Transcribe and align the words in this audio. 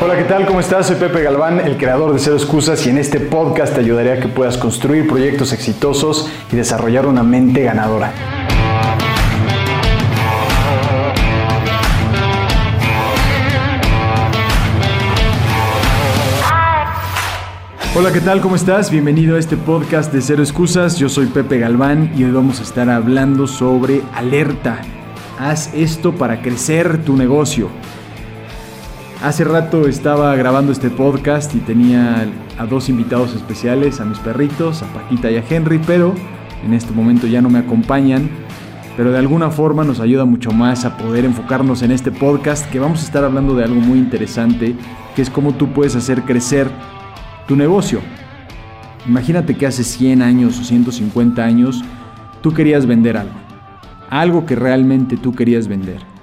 Hola, 0.00 0.16
¿qué 0.16 0.22
tal? 0.22 0.46
¿Cómo 0.46 0.60
estás? 0.60 0.86
Soy 0.86 0.94
Pepe 0.94 1.24
Galván, 1.24 1.58
el 1.58 1.76
creador 1.76 2.12
de 2.12 2.20
Cero 2.20 2.36
Excusas 2.36 2.86
y 2.86 2.90
en 2.90 2.98
este 2.98 3.18
podcast 3.18 3.74
te 3.74 3.80
ayudaré 3.80 4.12
a 4.12 4.20
que 4.20 4.28
puedas 4.28 4.56
construir 4.56 5.08
proyectos 5.08 5.52
exitosos 5.52 6.30
y 6.52 6.54
desarrollar 6.54 7.04
una 7.04 7.24
mente 7.24 7.64
ganadora. 7.64 8.12
Hola, 17.96 18.12
¿qué 18.12 18.20
tal? 18.20 18.40
¿Cómo 18.40 18.54
estás? 18.54 18.92
Bienvenido 18.92 19.34
a 19.34 19.40
este 19.40 19.56
podcast 19.56 20.12
de 20.12 20.22
Cero 20.22 20.44
Excusas. 20.44 20.96
Yo 20.96 21.08
soy 21.08 21.26
Pepe 21.26 21.58
Galván 21.58 22.12
y 22.16 22.22
hoy 22.22 22.30
vamos 22.30 22.60
a 22.60 22.62
estar 22.62 22.88
hablando 22.88 23.48
sobre 23.48 24.02
alerta. 24.14 24.80
Haz 25.40 25.74
esto 25.74 26.14
para 26.14 26.40
crecer 26.40 27.02
tu 27.04 27.16
negocio. 27.16 27.68
Hace 29.22 29.42
rato 29.42 29.88
estaba 29.88 30.36
grabando 30.36 30.70
este 30.70 30.90
podcast 30.90 31.52
y 31.56 31.58
tenía 31.58 32.24
a 32.56 32.66
dos 32.66 32.88
invitados 32.88 33.34
especiales, 33.34 34.00
a 34.00 34.04
mis 34.04 34.20
perritos, 34.20 34.84
a 34.84 34.92
Paquita 34.92 35.28
y 35.28 35.36
a 35.36 35.44
Henry, 35.48 35.80
pero 35.84 36.14
en 36.64 36.72
este 36.72 36.92
momento 36.92 37.26
ya 37.26 37.42
no 37.42 37.50
me 37.50 37.58
acompañan. 37.58 38.30
Pero 38.96 39.10
de 39.10 39.18
alguna 39.18 39.50
forma 39.50 39.82
nos 39.82 39.98
ayuda 39.98 40.24
mucho 40.24 40.52
más 40.52 40.84
a 40.84 40.96
poder 40.96 41.24
enfocarnos 41.24 41.82
en 41.82 41.90
este 41.90 42.12
podcast 42.12 42.70
que 42.70 42.78
vamos 42.78 43.02
a 43.02 43.06
estar 43.06 43.24
hablando 43.24 43.56
de 43.56 43.64
algo 43.64 43.80
muy 43.80 43.98
interesante, 43.98 44.76
que 45.16 45.22
es 45.22 45.30
cómo 45.30 45.52
tú 45.54 45.72
puedes 45.72 45.96
hacer 45.96 46.22
crecer 46.22 46.70
tu 47.48 47.56
negocio. 47.56 48.00
Imagínate 49.08 49.56
que 49.56 49.66
hace 49.66 49.82
100 49.82 50.22
años 50.22 50.60
o 50.60 50.64
150 50.64 51.44
años 51.44 51.82
tú 52.40 52.54
querías 52.54 52.86
vender 52.86 53.16
algo. 53.16 53.34
Algo 54.10 54.46
que 54.46 54.54
realmente 54.54 55.16
tú 55.16 55.34
querías 55.34 55.66
vender 55.66 56.17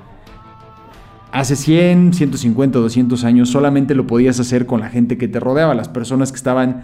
hace 1.36 1.58
100, 1.58 2.14
150, 2.14 2.80
200 2.80 3.26
años 3.26 3.50
solamente 3.50 3.94
lo 3.94 4.08
podías 4.08 4.40
hacer 4.40 4.66
con 4.66 4.80
la 4.80 4.90
gente 4.90 5.18
que 5.18 5.28
te 5.28 5.42
rodeaba, 5.42 5.76
las 5.76 5.90
personas 5.90 6.32
que 6.32 6.38
estaban 6.38 6.84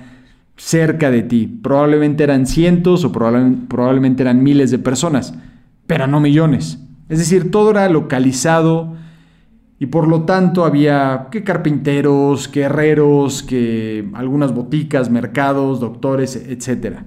cerca 0.58 1.10
de 1.10 1.24
ti. 1.24 1.48
Probablemente 1.48 2.26
eran 2.26 2.46
cientos 2.46 3.06
o 3.06 3.14
probablemente 3.14 4.24
eran 4.24 4.44
miles 4.44 4.70
de 4.70 4.78
personas, 4.78 5.34
pero 5.88 6.06
no 6.06 6.20
millones. 6.20 6.80
Es 7.08 7.20
decir, 7.20 7.50
todo 7.50 7.72
era 7.72 7.88
localizado 7.88 8.98
y 9.80 9.86
por 9.86 10.10
lo 10.10 10.24
tanto 10.24 10.66
había 10.66 11.30
que 11.32 11.46
carpinteros, 11.46 12.50
que 12.50 12.64
herreros, 12.64 13.44
que 13.44 14.10
algunas 14.14 14.54
boticas, 14.54 15.10
mercados, 15.10 15.80
doctores, 15.80 16.36
etc. 16.36 16.98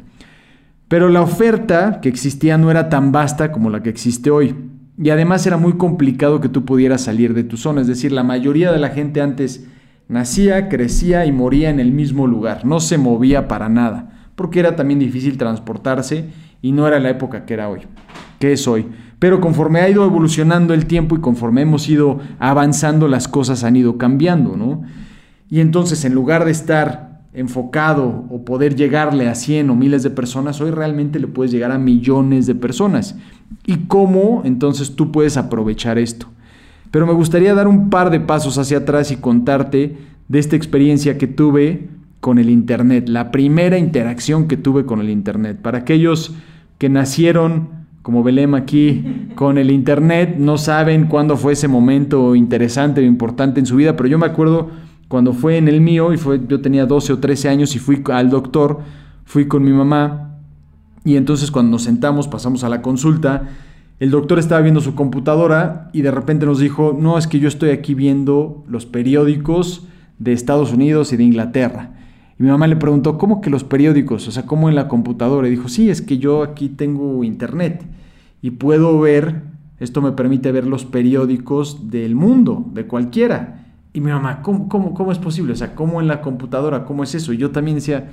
Pero 0.88 1.10
la 1.10 1.20
oferta 1.20 2.00
que 2.00 2.08
existía 2.08 2.56
no 2.56 2.70
era 2.70 2.88
tan 2.88 3.12
vasta 3.12 3.52
como 3.52 3.68
la 3.68 3.82
que 3.82 3.90
existe 3.90 4.30
hoy. 4.30 4.54
Y 4.96 5.10
además 5.10 5.46
era 5.46 5.56
muy 5.56 5.74
complicado 5.74 6.40
que 6.40 6.48
tú 6.48 6.64
pudieras 6.64 7.02
salir 7.02 7.34
de 7.34 7.44
tu 7.44 7.56
zona. 7.56 7.80
Es 7.80 7.86
decir, 7.86 8.12
la 8.12 8.22
mayoría 8.22 8.70
de 8.70 8.78
la 8.78 8.90
gente 8.90 9.20
antes 9.20 9.66
nacía, 10.08 10.68
crecía 10.68 11.26
y 11.26 11.32
moría 11.32 11.70
en 11.70 11.80
el 11.80 11.92
mismo 11.92 12.26
lugar. 12.26 12.64
No 12.64 12.80
se 12.80 12.98
movía 12.98 13.48
para 13.48 13.68
nada. 13.68 14.28
Porque 14.36 14.60
era 14.60 14.76
también 14.76 15.00
difícil 15.00 15.36
transportarse 15.36 16.26
y 16.62 16.72
no 16.72 16.86
era 16.86 17.00
la 17.00 17.10
época 17.10 17.44
que 17.44 17.54
era 17.54 17.68
hoy. 17.68 17.80
Que 18.38 18.52
es 18.52 18.68
hoy. 18.68 18.86
Pero 19.18 19.40
conforme 19.40 19.80
ha 19.80 19.88
ido 19.88 20.04
evolucionando 20.04 20.74
el 20.74 20.86
tiempo 20.86 21.16
y 21.16 21.20
conforme 21.20 21.62
hemos 21.62 21.88
ido 21.88 22.20
avanzando, 22.38 23.08
las 23.08 23.26
cosas 23.26 23.64
han 23.64 23.76
ido 23.76 23.96
cambiando, 23.96 24.56
¿no? 24.56 24.82
Y 25.48 25.60
entonces, 25.60 26.04
en 26.04 26.14
lugar 26.14 26.44
de 26.44 26.50
estar 26.50 27.22
enfocado 27.32 28.26
o 28.30 28.44
poder 28.44 28.76
llegarle 28.76 29.28
a 29.28 29.34
100 29.34 29.70
o 29.70 29.74
miles 29.74 30.02
de 30.02 30.10
personas, 30.10 30.60
hoy 30.60 30.70
realmente 30.70 31.18
le 31.18 31.26
puedes 31.26 31.52
llegar 31.52 31.72
a 31.72 31.78
millones 31.78 32.46
de 32.46 32.54
personas. 32.54 33.16
¿Y 33.66 33.86
cómo 33.86 34.42
entonces 34.44 34.96
tú 34.96 35.10
puedes 35.12 35.36
aprovechar 35.36 35.98
esto? 35.98 36.26
Pero 36.90 37.06
me 37.06 37.12
gustaría 37.12 37.54
dar 37.54 37.66
un 37.66 37.90
par 37.90 38.10
de 38.10 38.20
pasos 38.20 38.58
hacia 38.58 38.78
atrás 38.78 39.10
y 39.10 39.16
contarte 39.16 39.96
de 40.28 40.38
esta 40.38 40.56
experiencia 40.56 41.18
que 41.18 41.26
tuve 41.26 41.88
con 42.20 42.38
el 42.38 42.48
Internet, 42.48 43.08
la 43.08 43.30
primera 43.30 43.78
interacción 43.78 44.48
que 44.48 44.56
tuve 44.56 44.86
con 44.86 45.00
el 45.00 45.10
Internet. 45.10 45.58
Para 45.60 45.78
aquellos 45.78 46.34
que 46.78 46.88
nacieron, 46.88 47.68
como 48.02 48.22
Belém 48.22 48.54
aquí, 48.54 49.28
con 49.34 49.58
el 49.58 49.70
Internet, 49.70 50.36
no 50.38 50.56
saben 50.56 51.06
cuándo 51.06 51.36
fue 51.36 51.54
ese 51.54 51.68
momento 51.68 52.34
interesante 52.34 53.00
o 53.00 53.04
importante 53.04 53.60
en 53.60 53.66
su 53.66 53.76
vida, 53.76 53.96
pero 53.96 54.08
yo 54.08 54.18
me 54.18 54.26
acuerdo 54.26 54.70
cuando 55.08 55.32
fue 55.32 55.58
en 55.58 55.68
el 55.68 55.80
mío, 55.80 56.12
y 56.12 56.16
fue, 56.16 56.40
yo 56.48 56.60
tenía 56.60 56.86
12 56.86 57.12
o 57.12 57.18
13 57.18 57.48
años 57.48 57.76
y 57.76 57.78
fui 57.78 58.02
al 58.12 58.30
doctor, 58.30 58.80
fui 59.24 59.46
con 59.46 59.62
mi 59.62 59.72
mamá, 59.72 60.33
y 61.04 61.16
entonces 61.16 61.50
cuando 61.50 61.72
nos 61.72 61.82
sentamos, 61.82 62.28
pasamos 62.28 62.64
a 62.64 62.68
la 62.68 62.80
consulta, 62.80 63.48
el 64.00 64.10
doctor 64.10 64.38
estaba 64.38 64.60
viendo 64.62 64.80
su 64.80 64.94
computadora 64.94 65.90
y 65.92 66.02
de 66.02 66.10
repente 66.10 66.46
nos 66.46 66.58
dijo, 66.58 66.96
no, 66.98 67.16
es 67.18 67.26
que 67.26 67.38
yo 67.38 67.48
estoy 67.48 67.70
aquí 67.70 67.94
viendo 67.94 68.64
los 68.66 68.86
periódicos 68.86 69.86
de 70.18 70.32
Estados 70.32 70.72
Unidos 70.72 71.12
y 71.12 71.16
de 71.16 71.24
Inglaterra. 71.24 71.90
Y 72.38 72.42
mi 72.42 72.48
mamá 72.48 72.66
le 72.66 72.76
preguntó, 72.76 73.18
¿cómo 73.18 73.40
que 73.40 73.50
los 73.50 73.62
periódicos? 73.62 74.26
O 74.26 74.32
sea, 74.32 74.46
¿cómo 74.46 74.68
en 74.68 74.74
la 74.74 74.88
computadora? 74.88 75.46
Y 75.46 75.52
dijo, 75.52 75.68
sí, 75.68 75.90
es 75.90 76.02
que 76.02 76.18
yo 76.18 76.42
aquí 76.42 76.68
tengo 76.68 77.22
internet 77.22 77.84
y 78.42 78.50
puedo 78.50 78.98
ver, 78.98 79.42
esto 79.78 80.02
me 80.02 80.12
permite 80.12 80.50
ver 80.50 80.66
los 80.66 80.84
periódicos 80.84 81.90
del 81.90 82.14
mundo, 82.16 82.64
de 82.72 82.86
cualquiera. 82.86 83.66
Y 83.92 84.00
mi 84.00 84.10
mamá, 84.10 84.42
¿cómo, 84.42 84.68
cómo, 84.68 84.94
cómo 84.94 85.12
es 85.12 85.18
posible? 85.18 85.52
O 85.52 85.56
sea, 85.56 85.74
¿cómo 85.76 86.00
en 86.00 86.08
la 86.08 86.20
computadora? 86.20 86.84
¿Cómo 86.84 87.04
es 87.04 87.14
eso? 87.14 87.32
Y 87.32 87.36
yo 87.36 87.52
también 87.52 87.76
decía, 87.76 88.10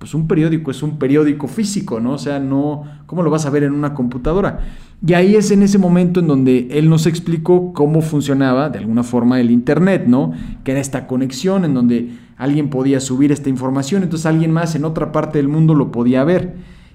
pues 0.00 0.14
un 0.14 0.26
periódico 0.26 0.70
es 0.70 0.82
un 0.82 0.98
periódico 0.98 1.46
físico, 1.46 2.00
¿no? 2.00 2.12
O 2.12 2.18
sea, 2.18 2.40
no, 2.40 2.84
¿cómo 3.04 3.22
lo 3.22 3.28
vas 3.28 3.44
a 3.44 3.50
ver 3.50 3.64
en 3.64 3.72
una 3.72 3.92
computadora? 3.92 4.60
Y 5.06 5.12
ahí 5.12 5.36
es 5.36 5.50
en 5.50 5.62
ese 5.62 5.76
momento 5.76 6.20
en 6.20 6.26
donde 6.26 6.68
él 6.70 6.88
nos 6.88 7.04
explicó 7.04 7.74
cómo 7.74 8.00
funcionaba 8.00 8.70
de 8.70 8.78
alguna 8.78 9.02
forma 9.02 9.38
el 9.40 9.50
Internet, 9.50 10.04
¿no? 10.06 10.32
Que 10.64 10.70
era 10.70 10.80
esta 10.80 11.06
conexión 11.06 11.66
en 11.66 11.74
donde 11.74 12.12
alguien 12.38 12.70
podía 12.70 12.98
subir 12.98 13.30
esta 13.30 13.50
información, 13.50 14.02
entonces 14.02 14.24
alguien 14.24 14.52
más 14.52 14.74
en 14.74 14.86
otra 14.86 15.12
parte 15.12 15.36
del 15.36 15.48
mundo 15.48 15.74
lo 15.74 15.92
podía 15.92 16.24
ver. 16.24 16.54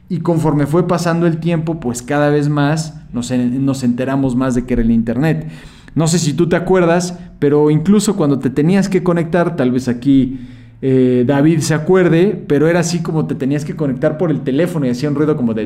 Y 0.10 0.22
conforme 0.22 0.66
fue 0.66 0.88
pasando 0.88 1.28
el 1.28 1.38
tiempo, 1.38 1.80
pues 1.80 2.02
cada 2.02 2.32
vez 2.32 2.50
más 2.50 3.02
nos, 3.14 3.30
nos 3.30 3.84
enteramos 3.84 4.36
más 4.36 4.56
de 4.56 4.66
que 4.66 4.74
era 4.74 4.82
el 4.82 4.90
Internet. 4.90 5.48
No 5.94 6.08
sé 6.08 6.18
si 6.18 6.34
tú 6.34 6.50
te 6.50 6.56
acuerdas, 6.56 7.20
pero 7.38 7.70
incluso 7.70 8.16
cuando 8.16 8.40
te 8.40 8.50
tenías 8.50 8.90
que 8.90 9.04
conectar, 9.04 9.56
tal 9.56 9.70
vez 9.70 9.88
aquí 9.88 10.40
eh, 10.88 11.23
David 11.25 11.62
se 11.62 11.73
acuerde, 11.73 12.40
pero 12.47 12.68
era 12.68 12.81
así 12.81 13.01
como 13.01 13.25
te 13.25 13.34
tenías 13.34 13.66
que 13.66 13.75
conectar 13.75 14.19
por 14.19 14.29
el 14.29 14.41
teléfono 14.41 14.85
y 14.85 14.91
hacía 14.91 15.09
un 15.09 15.16
ruido 15.16 15.35
como 15.35 15.56
de... 15.56 15.66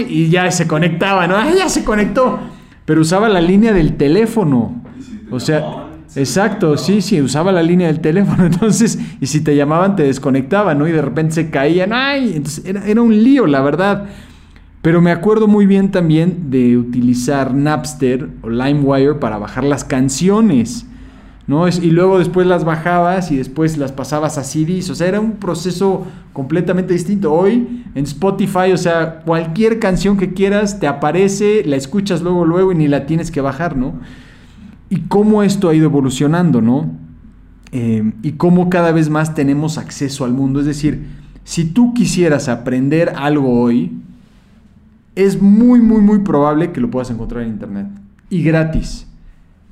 Y, 0.00 0.30
ya 0.30 0.50
se 0.50 0.66
conectaba, 0.66 1.26
¿no? 1.26 1.36
ya 1.54 1.68
se 1.68 1.84
conectó. 1.84 2.40
Pero 2.86 3.02
usaba 3.02 3.28
la 3.28 3.42
línea 3.42 3.74
del 3.74 3.98
teléfono. 3.98 4.82
O 5.30 5.38
sea, 5.38 5.88
exacto, 6.16 6.78
sí, 6.78 7.02
sí, 7.02 7.20
usaba 7.20 7.52
la 7.52 7.62
línea 7.62 7.88
del 7.88 8.00
teléfono. 8.00 8.46
Entonces, 8.46 8.98
y 9.20 9.26
si 9.26 9.44
te 9.44 9.54
llamaban, 9.54 9.94
te 9.94 10.04
desconectaban, 10.04 10.78
¿no? 10.78 10.88
Y 10.88 10.92
de 10.92 11.02
repente 11.02 11.34
se 11.34 11.50
caían. 11.50 11.92
¡Ay! 11.92 12.32
Entonces, 12.34 12.64
era, 12.64 12.82
era 12.86 13.02
un 13.02 13.22
lío, 13.22 13.46
la 13.46 13.60
verdad. 13.60 14.06
Pero 14.82 15.00
me 15.00 15.12
acuerdo 15.12 15.46
muy 15.46 15.64
bien 15.64 15.92
también 15.92 16.50
de 16.50 16.76
utilizar 16.76 17.54
Napster 17.54 18.28
o 18.42 18.50
LimeWire 18.50 19.14
para 19.14 19.38
bajar 19.38 19.62
las 19.62 19.84
canciones. 19.84 20.86
¿no? 21.46 21.68
Y 21.68 21.90
luego 21.90 22.18
después 22.18 22.46
las 22.46 22.64
bajabas 22.64 23.30
y 23.30 23.36
después 23.36 23.78
las 23.78 23.92
pasabas 23.92 24.38
a 24.38 24.44
CDs. 24.44 24.90
O 24.90 24.94
sea, 24.96 25.06
era 25.06 25.20
un 25.20 25.32
proceso 25.32 26.06
completamente 26.32 26.94
distinto. 26.94 27.32
Hoy 27.32 27.84
en 27.94 28.04
Spotify, 28.04 28.72
o 28.72 28.76
sea, 28.76 29.20
cualquier 29.20 29.78
canción 29.78 30.16
que 30.16 30.32
quieras 30.32 30.80
te 30.80 30.88
aparece, 30.88 31.62
la 31.64 31.76
escuchas 31.76 32.20
luego, 32.22 32.44
luego 32.44 32.72
y 32.72 32.74
ni 32.74 32.88
la 32.88 33.06
tienes 33.06 33.30
que 33.30 33.40
bajar, 33.40 33.76
¿no? 33.76 33.94
Y 34.90 35.02
cómo 35.02 35.44
esto 35.44 35.68
ha 35.68 35.74
ido 35.74 35.86
evolucionando, 35.86 36.60
¿no? 36.60 36.90
Eh, 37.70 38.12
y 38.22 38.32
cómo 38.32 38.68
cada 38.68 38.90
vez 38.92 39.08
más 39.08 39.34
tenemos 39.34 39.78
acceso 39.78 40.24
al 40.24 40.32
mundo. 40.32 40.58
Es 40.58 40.66
decir, 40.66 41.06
si 41.44 41.64
tú 41.66 41.94
quisieras 41.94 42.48
aprender 42.48 43.12
algo 43.16 43.60
hoy, 43.60 43.92
es 45.14 45.40
muy, 45.40 45.80
muy, 45.80 46.00
muy 46.00 46.20
probable 46.20 46.72
que 46.72 46.80
lo 46.80 46.90
puedas 46.90 47.10
encontrar 47.10 47.42
en 47.42 47.50
Internet. 47.50 47.86
Y 48.30 48.42
gratis. 48.42 49.06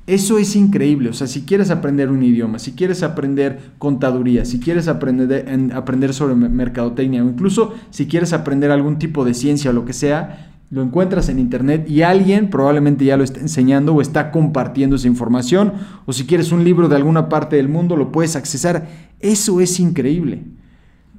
Eso 0.07 0.37
es 0.37 0.55
increíble. 0.55 1.09
O 1.09 1.13
sea, 1.13 1.27
si 1.27 1.43
quieres 1.43 1.69
aprender 1.69 2.09
un 2.09 2.23
idioma, 2.23 2.59
si 2.59 2.73
quieres 2.73 3.03
aprender 3.03 3.59
contaduría, 3.77 4.45
si 4.45 4.59
quieres 4.59 4.87
aprender, 4.87 5.71
aprender 5.73 6.13
sobre 6.13 6.35
mercadotecnia 6.35 7.23
o 7.23 7.29
incluso 7.29 7.73
si 7.91 8.07
quieres 8.07 8.33
aprender 8.33 8.71
algún 8.71 8.97
tipo 8.99 9.23
de 9.23 9.33
ciencia 9.33 9.71
o 9.71 9.73
lo 9.73 9.85
que 9.85 9.93
sea, 9.93 10.51
lo 10.71 10.81
encuentras 10.81 11.29
en 11.29 11.37
internet 11.37 11.89
y 11.89 12.01
alguien 12.01 12.49
probablemente 12.49 13.05
ya 13.05 13.17
lo 13.17 13.23
está 13.23 13.41
enseñando 13.41 13.93
o 13.93 14.01
está 14.01 14.31
compartiendo 14.31 14.95
esa 14.95 15.07
información. 15.07 15.73
O 16.05 16.13
si 16.13 16.25
quieres 16.25 16.51
un 16.51 16.63
libro 16.63 16.89
de 16.89 16.95
alguna 16.95 17.29
parte 17.29 17.57
del 17.57 17.69
mundo, 17.69 17.95
lo 17.95 18.11
puedes 18.11 18.35
accesar. 18.35 18.89
Eso 19.19 19.61
es 19.61 19.79
increíble. 19.79 20.43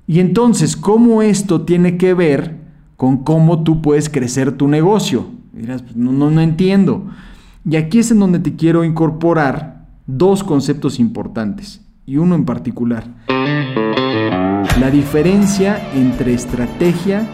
Y 0.06 0.20
entonces, 0.20 0.76
¿cómo 0.76 1.22
esto 1.22 1.62
tiene 1.62 1.96
que 1.96 2.14
ver 2.14 2.61
con 3.02 3.16
cómo 3.24 3.64
tú 3.64 3.82
puedes 3.82 4.08
crecer 4.08 4.52
tu 4.52 4.68
negocio. 4.68 5.26
Dirás, 5.52 5.82
pues, 5.82 5.96
no, 5.96 6.12
no, 6.12 6.30
no 6.30 6.40
entiendo. 6.40 7.08
Y 7.68 7.74
aquí 7.74 7.98
es 7.98 8.12
en 8.12 8.20
donde 8.20 8.38
te 8.38 8.54
quiero 8.54 8.84
incorporar 8.84 9.88
dos 10.06 10.44
conceptos 10.44 11.00
importantes, 11.00 11.80
y 12.06 12.18
uno 12.18 12.36
en 12.36 12.44
particular. 12.44 13.02
La 14.78 14.88
diferencia 14.92 15.82
entre 15.96 16.32
estrategia 16.32 17.26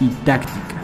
y 0.00 0.08
táctica. 0.24 0.82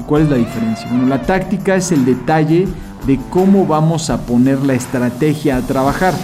¿Y 0.00 0.04
cuál 0.04 0.22
es 0.22 0.30
la 0.30 0.36
diferencia? 0.36 0.88
Bueno, 0.88 1.06
la 1.06 1.20
táctica 1.20 1.76
es 1.76 1.92
el 1.92 2.06
detalle 2.06 2.66
de 3.06 3.20
cómo 3.28 3.66
vamos 3.66 4.08
a 4.08 4.24
poner 4.24 4.62
la 4.62 4.72
estrategia 4.72 5.58
a 5.58 5.60
trabajar, 5.60 6.14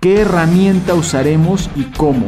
qué 0.00 0.22
herramienta 0.22 0.94
usaremos 0.94 1.70
y 1.76 1.84
cómo. 1.84 2.26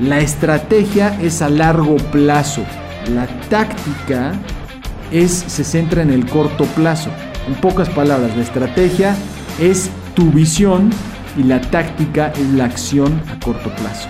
La 0.00 0.20
estrategia 0.20 1.20
es 1.20 1.42
a 1.42 1.50
largo 1.50 1.96
plazo, 2.10 2.62
la 3.10 3.26
táctica 3.48 4.32
es, 5.10 5.32
se 5.32 5.64
centra 5.64 6.02
en 6.02 6.10
el 6.10 6.26
corto 6.26 6.64
plazo. 6.66 7.10
En 7.46 7.54
pocas 7.54 7.88
palabras, 7.90 8.36
la 8.36 8.42
estrategia 8.42 9.14
es 9.58 9.90
tu 10.14 10.30
visión 10.30 10.90
y 11.36 11.42
la 11.42 11.60
táctica 11.60 12.28
es 12.28 12.48
la 12.50 12.64
acción 12.64 13.20
a 13.30 13.38
corto 13.44 13.74
plazo. 13.76 14.08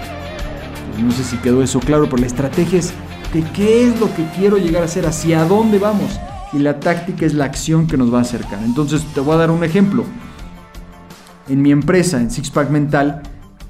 No 1.02 1.10
sé 1.10 1.24
si 1.24 1.36
quedó 1.38 1.62
eso 1.62 1.80
claro, 1.80 2.04
pero 2.04 2.18
la 2.18 2.26
estrategia 2.26 2.78
es 2.78 2.92
de 3.32 3.42
qué 3.52 3.88
es 3.88 3.98
lo 3.98 4.14
que 4.14 4.24
quiero 4.36 4.58
llegar 4.58 4.84
a 4.84 4.88
ser, 4.88 5.06
hacia 5.06 5.44
dónde 5.44 5.78
vamos. 5.78 6.20
Y 6.52 6.58
la 6.58 6.78
táctica 6.78 7.26
es 7.26 7.34
la 7.34 7.46
acción 7.46 7.88
que 7.88 7.96
nos 7.96 8.14
va 8.14 8.18
a 8.18 8.22
acercar. 8.22 8.60
Entonces 8.64 9.04
te 9.12 9.20
voy 9.20 9.34
a 9.34 9.38
dar 9.38 9.50
un 9.50 9.64
ejemplo. 9.64 10.04
En 11.48 11.60
mi 11.60 11.72
empresa, 11.72 12.20
en 12.20 12.30
Sixpack 12.30 12.70
Mental, 12.70 13.22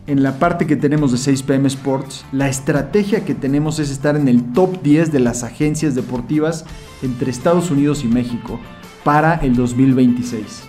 en 0.06 0.22
la 0.22 0.38
parte 0.38 0.66
que 0.66 0.76
tenemos 0.76 1.12
de 1.12 1.32
6PM 1.32 1.66
Sports, 1.66 2.24
la 2.30 2.48
estrategia 2.48 3.24
que 3.24 3.34
tenemos 3.34 3.78
es 3.78 3.90
estar 3.90 4.16
en 4.16 4.28
el 4.28 4.52
top 4.52 4.82
10 4.82 5.12
de 5.12 5.20
las 5.20 5.42
agencias 5.42 5.94
deportivas 5.94 6.66
entre 7.02 7.30
Estados 7.30 7.70
Unidos 7.70 8.04
y 8.04 8.08
México 8.08 8.60
para 9.02 9.36
el 9.36 9.56
2026. 9.56 10.64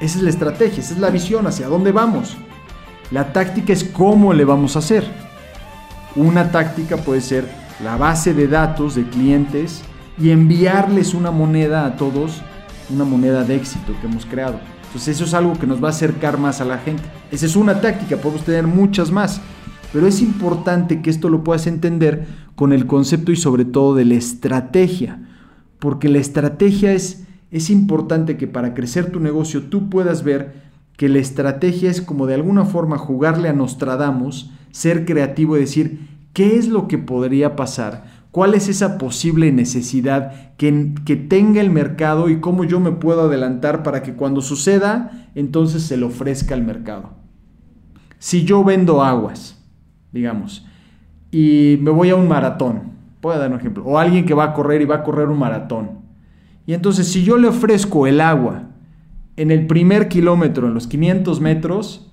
Esa 0.00 0.18
es 0.18 0.22
la 0.22 0.30
estrategia, 0.30 0.82
esa 0.82 0.94
es 0.94 1.00
la 1.00 1.10
visión, 1.10 1.46
hacia 1.46 1.68
dónde 1.68 1.92
vamos. 1.92 2.36
La 3.12 3.32
táctica 3.32 3.72
es 3.72 3.84
cómo 3.84 4.32
le 4.32 4.44
vamos 4.44 4.74
a 4.74 4.80
hacer. 4.80 5.04
Una 6.16 6.50
táctica 6.50 6.96
puede 6.96 7.20
ser 7.20 7.48
la 7.84 7.96
base 7.96 8.34
de 8.34 8.48
datos 8.48 8.96
de 8.96 9.04
clientes 9.04 9.82
y 10.18 10.30
enviarles 10.30 11.14
una 11.14 11.30
moneda 11.30 11.86
a 11.86 11.96
todos, 11.96 12.42
una 12.88 13.04
moneda 13.04 13.44
de 13.44 13.54
éxito 13.54 13.94
que 14.00 14.08
hemos 14.08 14.26
creado. 14.26 14.58
Entonces 14.90 15.16
eso 15.16 15.24
es 15.24 15.34
algo 15.34 15.58
que 15.58 15.66
nos 15.66 15.82
va 15.82 15.88
a 15.88 15.90
acercar 15.90 16.38
más 16.38 16.60
a 16.60 16.64
la 16.64 16.78
gente. 16.78 17.02
Esa 17.30 17.46
es 17.46 17.56
una 17.56 17.80
táctica, 17.80 18.16
podemos 18.16 18.44
tener 18.44 18.66
muchas 18.66 19.10
más. 19.10 19.40
Pero 19.92 20.06
es 20.06 20.20
importante 20.20 21.02
que 21.02 21.10
esto 21.10 21.28
lo 21.28 21.42
puedas 21.42 21.66
entender 21.66 22.26
con 22.54 22.72
el 22.72 22.86
concepto 22.86 23.32
y 23.32 23.36
sobre 23.36 23.64
todo 23.64 23.94
de 23.94 24.04
la 24.04 24.14
estrategia. 24.14 25.20
Porque 25.78 26.08
la 26.08 26.18
estrategia 26.18 26.92
es 26.92 27.24
es 27.50 27.68
importante 27.70 28.36
que 28.36 28.46
para 28.46 28.74
crecer 28.74 29.10
tu 29.10 29.20
negocio 29.20 29.64
tú 29.64 29.90
puedas 29.90 30.22
ver 30.22 30.70
que 30.96 31.08
la 31.08 31.18
estrategia 31.18 31.90
es 31.90 32.00
como 32.00 32.26
de 32.26 32.34
alguna 32.34 32.64
forma 32.64 32.98
jugarle 32.98 33.48
a 33.48 33.52
Nostradamus, 33.52 34.50
ser 34.70 35.04
creativo 35.04 35.56
y 35.56 35.60
decir, 35.60 36.08
¿qué 36.32 36.56
es 36.56 36.68
lo 36.68 36.86
que 36.86 36.98
podría 36.98 37.56
pasar? 37.56 38.19
¿Cuál 38.30 38.54
es 38.54 38.68
esa 38.68 38.98
posible 38.98 39.50
necesidad 39.50 40.54
que, 40.56 40.94
que 41.04 41.16
tenga 41.16 41.60
el 41.60 41.70
mercado 41.70 42.28
y 42.28 42.40
cómo 42.40 42.64
yo 42.64 42.78
me 42.78 42.92
puedo 42.92 43.22
adelantar 43.22 43.82
para 43.82 44.02
que 44.02 44.14
cuando 44.14 44.40
suceda, 44.40 45.28
entonces 45.34 45.82
se 45.82 45.96
lo 45.96 46.08
ofrezca 46.08 46.54
al 46.54 46.62
mercado? 46.62 47.10
Si 48.18 48.44
yo 48.44 48.62
vendo 48.62 49.02
aguas, 49.02 49.58
digamos, 50.12 50.66
y 51.30 51.78
me 51.80 51.90
voy 51.90 52.10
a 52.10 52.16
un 52.16 52.28
maratón, 52.28 52.92
puedo 53.20 53.38
dar 53.38 53.50
un 53.50 53.58
ejemplo, 53.58 53.84
o 53.84 53.98
alguien 53.98 54.26
que 54.26 54.34
va 54.34 54.44
a 54.44 54.52
correr 54.52 54.82
y 54.82 54.84
va 54.84 54.96
a 54.96 55.02
correr 55.02 55.28
un 55.28 55.38
maratón, 55.38 56.00
y 56.66 56.74
entonces 56.74 57.08
si 57.08 57.24
yo 57.24 57.36
le 57.36 57.48
ofrezco 57.48 58.06
el 58.06 58.20
agua 58.20 58.70
en 59.36 59.50
el 59.50 59.66
primer 59.66 60.08
kilómetro, 60.08 60.68
en 60.68 60.74
los 60.74 60.86
500 60.86 61.40
metros, 61.40 62.12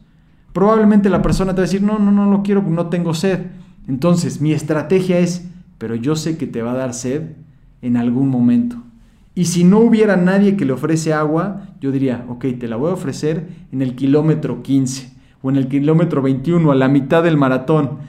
probablemente 0.53 1.09
la 1.09 1.21
persona 1.21 1.53
te 1.53 1.57
va 1.57 1.63
a 1.63 1.67
decir, 1.67 1.83
no, 1.83 1.99
no, 1.99 2.11
no 2.11 2.31
lo 2.31 2.41
quiero, 2.41 2.61
no 2.61 2.87
tengo 2.87 3.13
sed. 3.13 3.47
Entonces 3.87 4.41
mi 4.41 4.53
estrategia 4.53 5.19
es, 5.19 5.47
pero 5.77 5.95
yo 5.95 6.15
sé 6.15 6.37
que 6.37 6.47
te 6.47 6.61
va 6.61 6.71
a 6.71 6.77
dar 6.77 6.93
sed 6.93 7.33
en 7.81 7.97
algún 7.97 8.29
momento. 8.29 8.83
Y 9.35 9.45
si 9.45 9.63
no 9.63 9.79
hubiera 9.79 10.17
nadie 10.17 10.57
que 10.57 10.65
le 10.65 10.73
ofrece 10.73 11.13
agua, 11.13 11.67
yo 11.79 11.91
diría, 11.91 12.25
ok, 12.27 12.45
te 12.59 12.67
la 12.67 12.75
voy 12.75 12.89
a 12.89 12.95
ofrecer 12.95 13.47
en 13.71 13.81
el 13.81 13.95
kilómetro 13.95 14.63
15 14.63 15.13
o 15.41 15.51
en 15.51 15.57
el 15.57 15.67
kilómetro 15.67 16.21
21, 16.23 16.71
a 16.71 16.75
la 16.75 16.87
mitad 16.87 17.23
del 17.23 17.37
maratón. 17.37 17.99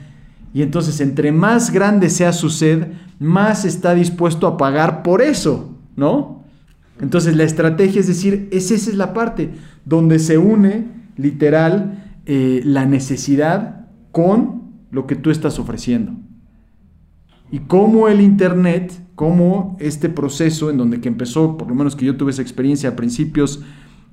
Y 0.53 0.63
entonces, 0.63 0.99
entre 0.99 1.31
más 1.31 1.71
grande 1.71 2.09
sea 2.09 2.33
su 2.33 2.49
sed, 2.49 2.87
más 3.19 3.65
está 3.65 3.93
dispuesto 3.93 4.47
a 4.47 4.57
pagar 4.57 5.03
por 5.03 5.21
eso, 5.21 5.77
¿no? 5.95 6.43
Entonces 6.99 7.35
la 7.35 7.43
estrategia 7.43 8.01
es 8.01 8.07
decir, 8.07 8.49
esa 8.51 8.73
es 8.73 8.93
la 8.95 9.13
parte 9.13 9.51
donde 9.85 10.19
se 10.19 10.37
une 10.37 10.87
literal 11.15 12.03
eh, 12.25 12.61
la 12.65 12.85
necesidad 12.85 13.87
con 14.11 14.63
lo 14.91 15.07
que 15.07 15.15
tú 15.15 15.29
estás 15.29 15.59
ofreciendo. 15.59 16.13
Y 17.51 17.59
cómo 17.59 18.07
el 18.07 18.21
Internet, 18.21 18.93
cómo 19.15 19.75
este 19.79 20.09
proceso 20.09 20.69
en 20.69 20.77
donde 20.77 21.01
que 21.01 21.09
empezó, 21.09 21.57
por 21.57 21.67
lo 21.67 21.75
menos 21.75 21.95
que 21.95 22.05
yo 22.05 22.15
tuve 22.15 22.31
esa 22.31 22.41
experiencia 22.41 22.89
a 22.89 22.95
principios 22.95 23.63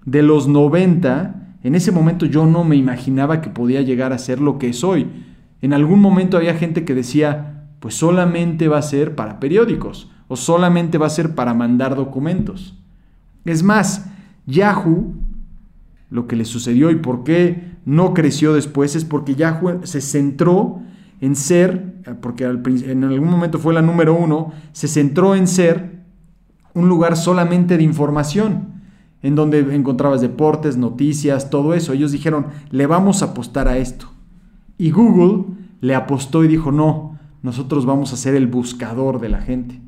de 0.04 0.22
los 0.22 0.48
90, 0.48 1.58
en 1.62 1.74
ese 1.74 1.92
momento 1.92 2.26
yo 2.26 2.46
no 2.46 2.64
me 2.64 2.76
imaginaba 2.76 3.40
que 3.40 3.50
podía 3.50 3.82
llegar 3.82 4.12
a 4.12 4.18
ser 4.18 4.40
lo 4.40 4.58
que 4.58 4.72
soy. 4.72 5.08
En 5.60 5.72
algún 5.72 6.00
momento 6.00 6.36
había 6.36 6.54
gente 6.54 6.84
que 6.84 6.94
decía, 6.94 7.68
pues 7.80 7.94
solamente 7.94 8.68
va 8.68 8.78
a 8.78 8.82
ser 8.82 9.14
para 9.14 9.40
periódicos 9.40 10.10
o 10.28 10.36
solamente 10.36 10.98
va 10.98 11.06
a 11.06 11.10
ser 11.10 11.34
para 11.34 11.54
mandar 11.54 11.94
documentos. 11.94 12.78
Es 13.44 13.62
más, 13.62 14.06
Yahoo, 14.46 15.14
lo 16.10 16.26
que 16.26 16.36
le 16.36 16.44
sucedió 16.44 16.90
y 16.90 16.96
por 16.96 17.24
qué 17.24 17.76
no 17.84 18.14
creció 18.14 18.54
después 18.54 18.96
es 18.96 19.04
porque 19.04 19.34
Yahoo 19.34 19.80
se 19.84 20.00
centró 20.00 20.80
en 21.20 21.36
ser, 21.36 22.02
porque 22.20 22.44
en 22.44 23.04
algún 23.04 23.30
momento 23.30 23.58
fue 23.58 23.74
la 23.74 23.82
número 23.82 24.14
uno, 24.14 24.52
se 24.72 24.88
centró 24.88 25.34
en 25.34 25.46
ser 25.46 26.04
un 26.74 26.88
lugar 26.88 27.16
solamente 27.16 27.76
de 27.76 27.82
información, 27.82 28.82
en 29.22 29.34
donde 29.34 29.74
encontrabas 29.74 30.20
deportes, 30.20 30.76
noticias, 30.76 31.48
todo 31.48 31.74
eso. 31.74 31.94
Ellos 31.94 32.12
dijeron, 32.12 32.48
le 32.70 32.86
vamos 32.86 33.22
a 33.22 33.26
apostar 33.26 33.66
a 33.66 33.78
esto. 33.78 34.10
Y 34.78 34.90
Google 34.90 35.56
le 35.80 35.94
apostó 35.94 36.44
y 36.44 36.48
dijo, 36.48 36.70
no, 36.70 37.18
nosotros 37.42 37.86
vamos 37.86 38.12
a 38.12 38.16
ser 38.16 38.34
el 38.34 38.46
buscador 38.46 39.20
de 39.20 39.28
la 39.30 39.40
gente. 39.40 39.80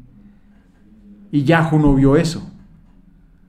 Y 1.31 1.45
Yahoo 1.45 1.79
no 1.79 1.95
vio 1.95 2.17
eso. 2.17 2.51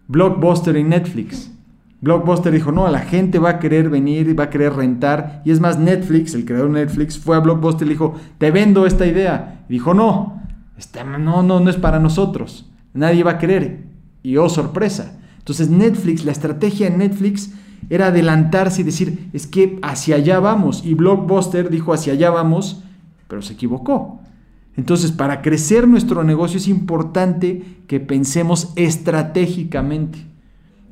Blockbuster 0.08 0.76
y 0.76 0.84
Netflix. 0.84 1.52
Blockbuster 2.02 2.54
dijo, 2.54 2.72
no, 2.72 2.88
la 2.88 3.00
gente 3.00 3.40
va 3.40 3.50
a 3.50 3.60
querer 3.60 3.90
venir, 3.90 4.38
va 4.40 4.46
a 4.46 4.50
querer 4.50 4.74
rentar. 4.74 5.42
Y 5.44 5.52
es 5.52 5.60
más, 5.60 5.78
Netflix, 5.78 6.34
el 6.34 6.46
creador 6.46 6.72
de 6.72 6.86
Netflix, 6.86 7.20
fue 7.20 7.36
a 7.36 7.40
Blockbuster 7.40 7.88
y 7.88 7.92
dijo, 7.92 8.16
te 8.38 8.52
vendo 8.52 8.86
esta 8.86 9.06
idea. 9.06 9.66
Y 9.68 9.74
dijo, 9.74 9.94
no, 9.94 10.42
no, 11.20 11.44
no, 11.44 11.60
no 11.60 11.70
es 11.70 11.76
para 11.76 12.00
nosotros. 12.00 12.70
Nadie 12.94 13.24
va 13.24 13.32
a 13.32 13.38
querer. 13.38 13.84
Y 14.24 14.38
oh, 14.38 14.48
sorpresa. 14.48 15.20
Entonces 15.40 15.70
Netflix, 15.70 16.24
la 16.24 16.32
estrategia 16.32 16.90
de 16.90 16.98
Netflix 16.98 17.52
era 17.90 18.08
adelantarse 18.08 18.82
y 18.82 18.86
decir, 18.86 19.30
es 19.34 19.46
que 19.46 19.80
hacia 19.82 20.16
allá 20.16 20.40
vamos. 20.40 20.86
Y 20.86 20.94
Blockbuster 20.94 21.70
dijo, 21.70 21.92
hacia 21.92 22.14
allá 22.14 22.30
vamos, 22.30 22.84
pero 23.28 23.42
se 23.42 23.54
equivocó. 23.54 24.22
Entonces, 24.78 25.12
para 25.12 25.42
crecer 25.42 25.88
nuestro 25.90 26.24
negocio 26.24 26.58
es 26.58 26.70
importante 26.70 27.82
que 27.88 28.00
pensemos 28.00 28.72
estratégicamente 28.78 30.29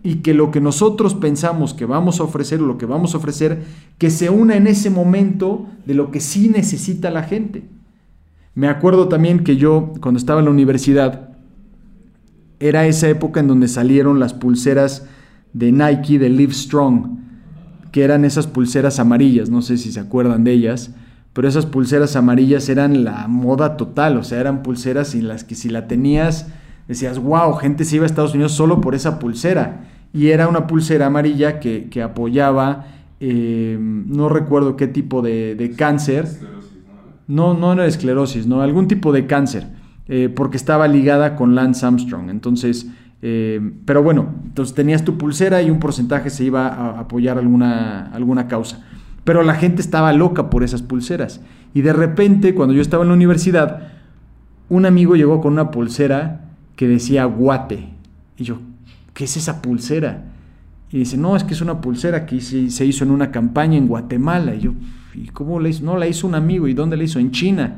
y 0.04 0.16
que 0.16 0.34
lo 0.34 0.52
que 0.52 0.62
nosotros 0.62 1.14
pensamos 1.16 1.74
que 1.74 1.86
vamos 1.86 2.20
a 2.20 2.24
ofrecer 2.24 2.62
o 2.62 2.66
lo 2.66 2.78
que 2.78 2.86
vamos 2.86 3.14
a 3.14 3.18
ofrecer, 3.18 3.64
que 3.98 4.10
se 4.10 4.30
una 4.30 4.56
en 4.56 4.68
ese 4.68 4.90
momento 4.90 5.66
de 5.86 5.94
lo 5.94 6.12
que 6.12 6.20
sí 6.20 6.50
necesita 6.50 7.10
la 7.10 7.24
gente. 7.24 7.64
Me 8.56 8.68
acuerdo 8.68 9.08
también 9.08 9.44
que 9.44 9.58
yo, 9.58 9.94
cuando 10.02 10.18
estaba 10.18 10.40
en 10.40 10.46
la 10.46 10.52
universidad, 10.52 11.30
era 12.60 12.88
esa 12.88 13.08
época 13.08 13.40
en 13.40 13.48
donde 13.48 13.68
salieron 13.68 14.20
las 14.20 14.34
pulseras 14.34 15.06
de 15.54 15.72
Nike 15.72 16.20
de 16.20 16.30
Live 16.30 16.54
Strong, 16.54 17.20
que 17.92 18.04
eran 18.04 18.26
esas 18.26 18.48
pulseras 18.48 19.00
amarillas, 19.00 19.50
no 19.50 19.62
sé 19.62 19.78
si 19.78 19.92
se 19.92 20.00
acuerdan 20.00 20.44
de 20.44 20.54
ellas, 20.54 20.92
pero 21.34 21.48
esas 21.48 21.66
pulseras 21.66 22.16
amarillas 22.16 22.68
eran 22.70 23.04
la 23.04 23.28
moda 23.28 23.78
total, 23.78 24.18
o 24.18 24.24
sea, 24.24 24.40
eran 24.40 24.64
pulseras 24.64 25.14
en 25.14 25.28
las 25.28 25.44
que 25.44 25.56
si 25.56 25.70
la 25.70 25.88
tenías 25.88 26.48
decías, 26.88 27.20
wow, 27.20 27.54
gente 27.54 27.86
se 27.86 27.98
iba 27.98 28.04
a 28.04 28.08
Estados 28.08 28.34
Unidos 28.34 28.54
solo 28.54 28.82
por 28.82 28.96
esa 28.96 29.20
pulsera. 29.20 29.86
Y 30.14 30.28
era 30.28 30.48
una 30.48 30.68
pulsera 30.68 31.08
amarilla 31.08 31.60
que, 31.60 32.02
apoyaba, 32.02 32.86
eh, 33.20 33.78
no 33.80 34.30
recuerdo 34.30 34.76
qué 34.76 34.88
tipo 34.88 35.22
de, 35.22 35.74
cáncer. 35.78 36.28
No, 37.28 37.54
no 37.54 37.74
era 37.74 37.86
esclerosis, 37.86 38.48
no, 38.48 38.62
algún 38.62 38.88
tipo 38.88 39.12
de 39.12 39.28
cáncer, 39.28 39.68
eh, 40.08 40.30
porque 40.34 40.56
estaba 40.56 40.88
ligada 40.88 41.36
con 41.36 41.56
Lance 41.56 41.86
Armstrong. 41.86 42.30
Entonces, 42.30 42.88
eh, 43.22 43.60
pero 43.84 44.02
bueno, 44.02 44.34
entonces 44.46 44.74
tenías 44.74 45.04
tu 45.04 45.18
pulsera 45.18 45.62
y 45.62 45.70
un 45.70 45.80
porcentaje 45.80 46.30
se 46.30 46.46
iba 46.46 46.68
a 46.68 47.00
apoyar 47.00 47.38
alguna, 47.38 48.08
alguna 48.14 48.48
causa. 48.48 48.86
Pero 49.26 49.44
la 49.44 49.56
gente 49.56 49.82
estaba 49.82 50.14
loca 50.14 50.50
por 50.50 50.64
esas 50.64 50.82
pulseras. 50.82 51.42
Y 51.74 51.82
de 51.82 51.92
repente, 51.92 52.56
cuando 52.56 52.74
yo 52.74 52.82
estaba 52.82 53.04
en 53.04 53.10
la 53.10 53.16
universidad, 53.16 53.90
un 54.70 54.86
amigo 54.86 55.18
llegó 55.18 55.42
con 55.42 55.52
una 55.52 55.70
pulsera 55.70 56.47
que 56.78 56.88
decía 56.88 57.26
Guate. 57.26 57.90
Y 58.38 58.46
yo, 58.46 58.60
¿qué 59.14 59.26
es 59.26 59.36
esa 59.36 59.62
pulsera? 59.62 60.24
Y 60.90 61.00
dice, 61.00 61.18
no, 61.18 61.36
es 61.36 61.44
que 61.44 61.54
es 61.54 61.60
una 61.60 61.82
pulsera 61.82 62.26
que 62.26 62.40
se 62.40 62.86
hizo 62.86 63.04
en 63.04 63.12
una 63.12 63.32
campaña 63.32 63.78
en 63.78 63.88
Guatemala. 63.88 64.56
Y 64.56 64.62
yo, 64.62 64.72
¿y 65.14 65.28
cómo 65.28 65.60
la 65.60 65.68
hizo? 65.68 65.84
No, 65.84 65.98
la 65.98 66.08
hizo 66.08 66.26
un 66.26 66.36
amigo. 66.36 66.70
¿Y 66.70 66.74
dónde 66.74 66.96
la 66.96 67.04
hizo? 67.04 67.20
En 67.20 67.32
China. 67.32 67.76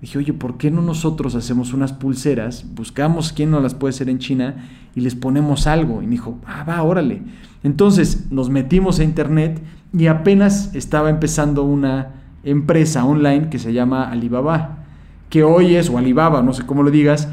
Dije, 0.00 0.16
oye, 0.16 0.32
¿por 0.32 0.56
qué 0.56 0.70
no 0.70 0.80
nosotros 0.80 1.34
hacemos 1.34 1.74
unas 1.74 1.92
pulseras? 1.92 2.64
Buscamos 2.74 3.32
quién 3.32 3.50
no 3.50 3.60
las 3.60 3.74
puede 3.74 3.90
hacer 3.90 4.08
en 4.08 4.18
China 4.18 4.68
y 4.94 5.00
les 5.00 5.16
ponemos 5.16 5.66
algo. 5.66 6.00
Y 6.00 6.06
me 6.06 6.12
dijo, 6.12 6.38
ah, 6.46 6.64
va, 6.66 6.82
órale. 6.84 7.22
Entonces 7.64 8.30
nos 8.30 8.48
metimos 8.48 9.00
a 9.00 9.04
internet 9.04 9.60
y 9.92 10.06
apenas 10.06 10.74
estaba 10.76 11.10
empezando 11.10 11.64
una 11.64 12.12
empresa 12.44 13.04
online 13.04 13.50
que 13.50 13.58
se 13.58 13.72
llama 13.72 14.08
Alibaba, 14.08 14.84
que 15.28 15.42
hoy 15.42 15.74
es, 15.74 15.90
o 15.90 15.98
Alibaba, 15.98 16.40
no 16.42 16.52
sé 16.52 16.64
cómo 16.64 16.84
lo 16.84 16.92
digas, 16.92 17.28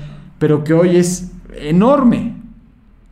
pero 0.45 0.63
que 0.63 0.75
hoy 0.75 0.95
es 0.95 1.31
enorme. 1.59 2.35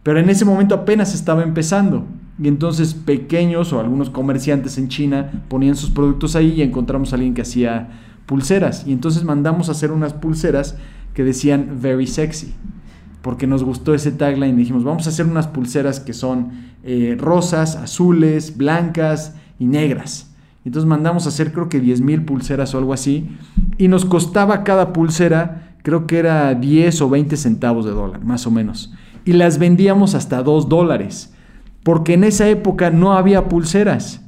Pero 0.03 0.19
en 0.19 0.29
ese 0.29 0.45
momento 0.45 0.75
apenas 0.75 1.15
estaba 1.15 1.41
empezando. 1.41 2.05
Y 2.37 2.47
entonces 2.47 2.93
pequeños 2.93 3.73
o 3.73 3.79
algunos 3.79 4.11
comerciantes 4.11 4.77
en 4.77 4.87
China 4.87 5.43
ponían 5.47 5.75
sus 5.75 5.89
productos 5.89 6.35
ahí 6.35 6.51
y 6.51 6.61
encontramos 6.61 7.11
a 7.11 7.15
alguien 7.15 7.33
que 7.33 7.41
hacía 7.41 7.89
pulseras. 8.27 8.85
Y 8.85 8.93
entonces 8.93 9.23
mandamos 9.23 9.67
a 9.67 9.71
hacer 9.71 9.91
unas 9.91 10.13
pulseras 10.13 10.77
que 11.15 11.23
decían 11.23 11.79
very 11.81 12.05
sexy. 12.05 12.53
Porque 13.23 13.47
nos 13.47 13.63
gustó 13.63 13.95
ese 13.95 14.11
tagline. 14.11 14.55
Dijimos, 14.55 14.83
vamos 14.83 15.07
a 15.07 15.09
hacer 15.09 15.25
unas 15.25 15.47
pulseras 15.47 15.99
que 15.99 16.13
son 16.13 16.51
eh, 16.83 17.17
rosas, 17.19 17.77
azules, 17.77 18.57
blancas 18.57 19.33
y 19.57 19.65
negras. 19.65 20.31
Entonces 20.65 20.87
mandamos 20.87 21.25
a 21.25 21.29
hacer 21.29 21.51
creo 21.51 21.67
que 21.67 21.79
10 21.79 22.01
mil 22.01 22.25
pulseras 22.25 22.75
o 22.75 22.77
algo 22.77 22.93
así. 22.93 23.27
Y 23.79 23.87
nos 23.87 24.05
costaba 24.05 24.63
cada 24.63 24.93
pulsera, 24.93 25.72
creo 25.83 26.07
que 26.07 26.17
era 26.17 26.55
10 26.55 27.01
o 27.01 27.09
20 27.09 27.37
centavos 27.37 27.85
de 27.85 27.91
dólar, 27.91 28.25
más 28.25 28.47
o 28.47 28.51
menos. 28.51 28.91
Y 29.23 29.33
las 29.33 29.59
vendíamos 29.59 30.15
hasta 30.15 30.43
2 30.43 30.67
dólares 30.67 31.33
porque 31.83 32.13
en 32.13 32.23
esa 32.23 32.49
época 32.49 32.89
no 32.89 33.13
había 33.13 33.49
pulseras. 33.49 34.21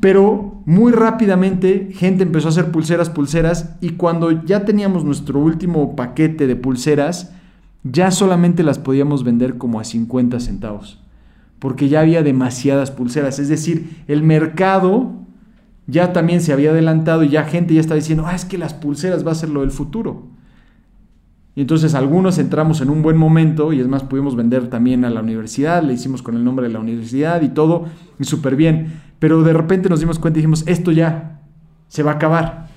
Pero 0.00 0.62
muy 0.66 0.92
rápidamente 0.92 1.88
gente 1.92 2.22
empezó 2.22 2.48
a 2.48 2.50
hacer 2.50 2.70
pulseras, 2.70 3.08
pulseras, 3.08 3.76
y 3.80 3.90
cuando 3.90 4.44
ya 4.44 4.64
teníamos 4.64 5.04
nuestro 5.04 5.40
último 5.40 5.96
paquete 5.96 6.46
de 6.46 6.56
pulseras, 6.56 7.32
ya 7.84 8.10
solamente 8.10 8.62
las 8.62 8.78
podíamos 8.78 9.24
vender 9.24 9.58
como 9.58 9.80
a 9.80 9.84
50 9.84 10.38
centavos, 10.40 11.00
porque 11.58 11.88
ya 11.88 12.00
había 12.00 12.22
demasiadas 12.22 12.90
pulseras. 12.90 13.38
Es 13.38 13.48
decir, 13.48 14.02
el 14.06 14.22
mercado 14.22 15.12
ya 15.86 16.12
también 16.12 16.40
se 16.40 16.52
había 16.52 16.70
adelantado 16.70 17.22
y 17.22 17.28
ya 17.28 17.44
gente 17.44 17.74
ya 17.74 17.80
estaba 17.80 17.96
diciendo, 17.96 18.24
ah, 18.26 18.34
es 18.34 18.44
que 18.44 18.58
las 18.58 18.74
pulseras 18.74 19.26
va 19.26 19.32
a 19.32 19.36
ser 19.36 19.50
lo 19.50 19.60
del 19.60 19.70
futuro. 19.70 20.31
Y 21.54 21.60
entonces 21.60 21.94
algunos 21.94 22.38
entramos 22.38 22.80
en 22.80 22.88
un 22.88 23.02
buen 23.02 23.16
momento 23.16 23.72
y 23.72 23.80
es 23.80 23.86
más, 23.86 24.04
pudimos 24.04 24.36
vender 24.36 24.70
también 24.70 25.04
a 25.04 25.10
la 25.10 25.20
universidad, 25.20 25.82
le 25.82 25.92
hicimos 25.92 26.22
con 26.22 26.34
el 26.34 26.44
nombre 26.44 26.66
de 26.66 26.72
la 26.72 26.80
universidad 26.80 27.42
y 27.42 27.50
todo, 27.50 27.84
y 28.18 28.24
súper 28.24 28.56
bien. 28.56 29.00
Pero 29.18 29.42
de 29.42 29.52
repente 29.52 29.90
nos 29.90 30.00
dimos 30.00 30.18
cuenta 30.18 30.38
y 30.38 30.42
dijimos, 30.42 30.64
esto 30.66 30.92
ya 30.92 31.42
se 31.88 32.02
va 32.02 32.12
a 32.12 32.14
acabar. 32.14 32.68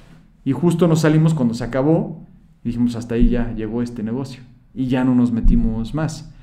Y 0.44 0.51
justo 0.51 0.88
nos 0.88 1.01
salimos 1.01 1.34
cuando 1.34 1.53
se 1.53 1.63
acabó 1.63 2.25
y 2.63 2.70
dijimos, 2.70 2.96
hasta 2.96 3.15
ahí 3.15 3.29
ya 3.29 3.53
llegó 3.53 3.82
este 3.82 4.03
negocio. 4.03 4.44
Y 4.74 4.88
ya 4.88 5.05
no 5.05 5.15
nos 5.15 5.32
metimos 5.32 5.96
más. 5.96 6.34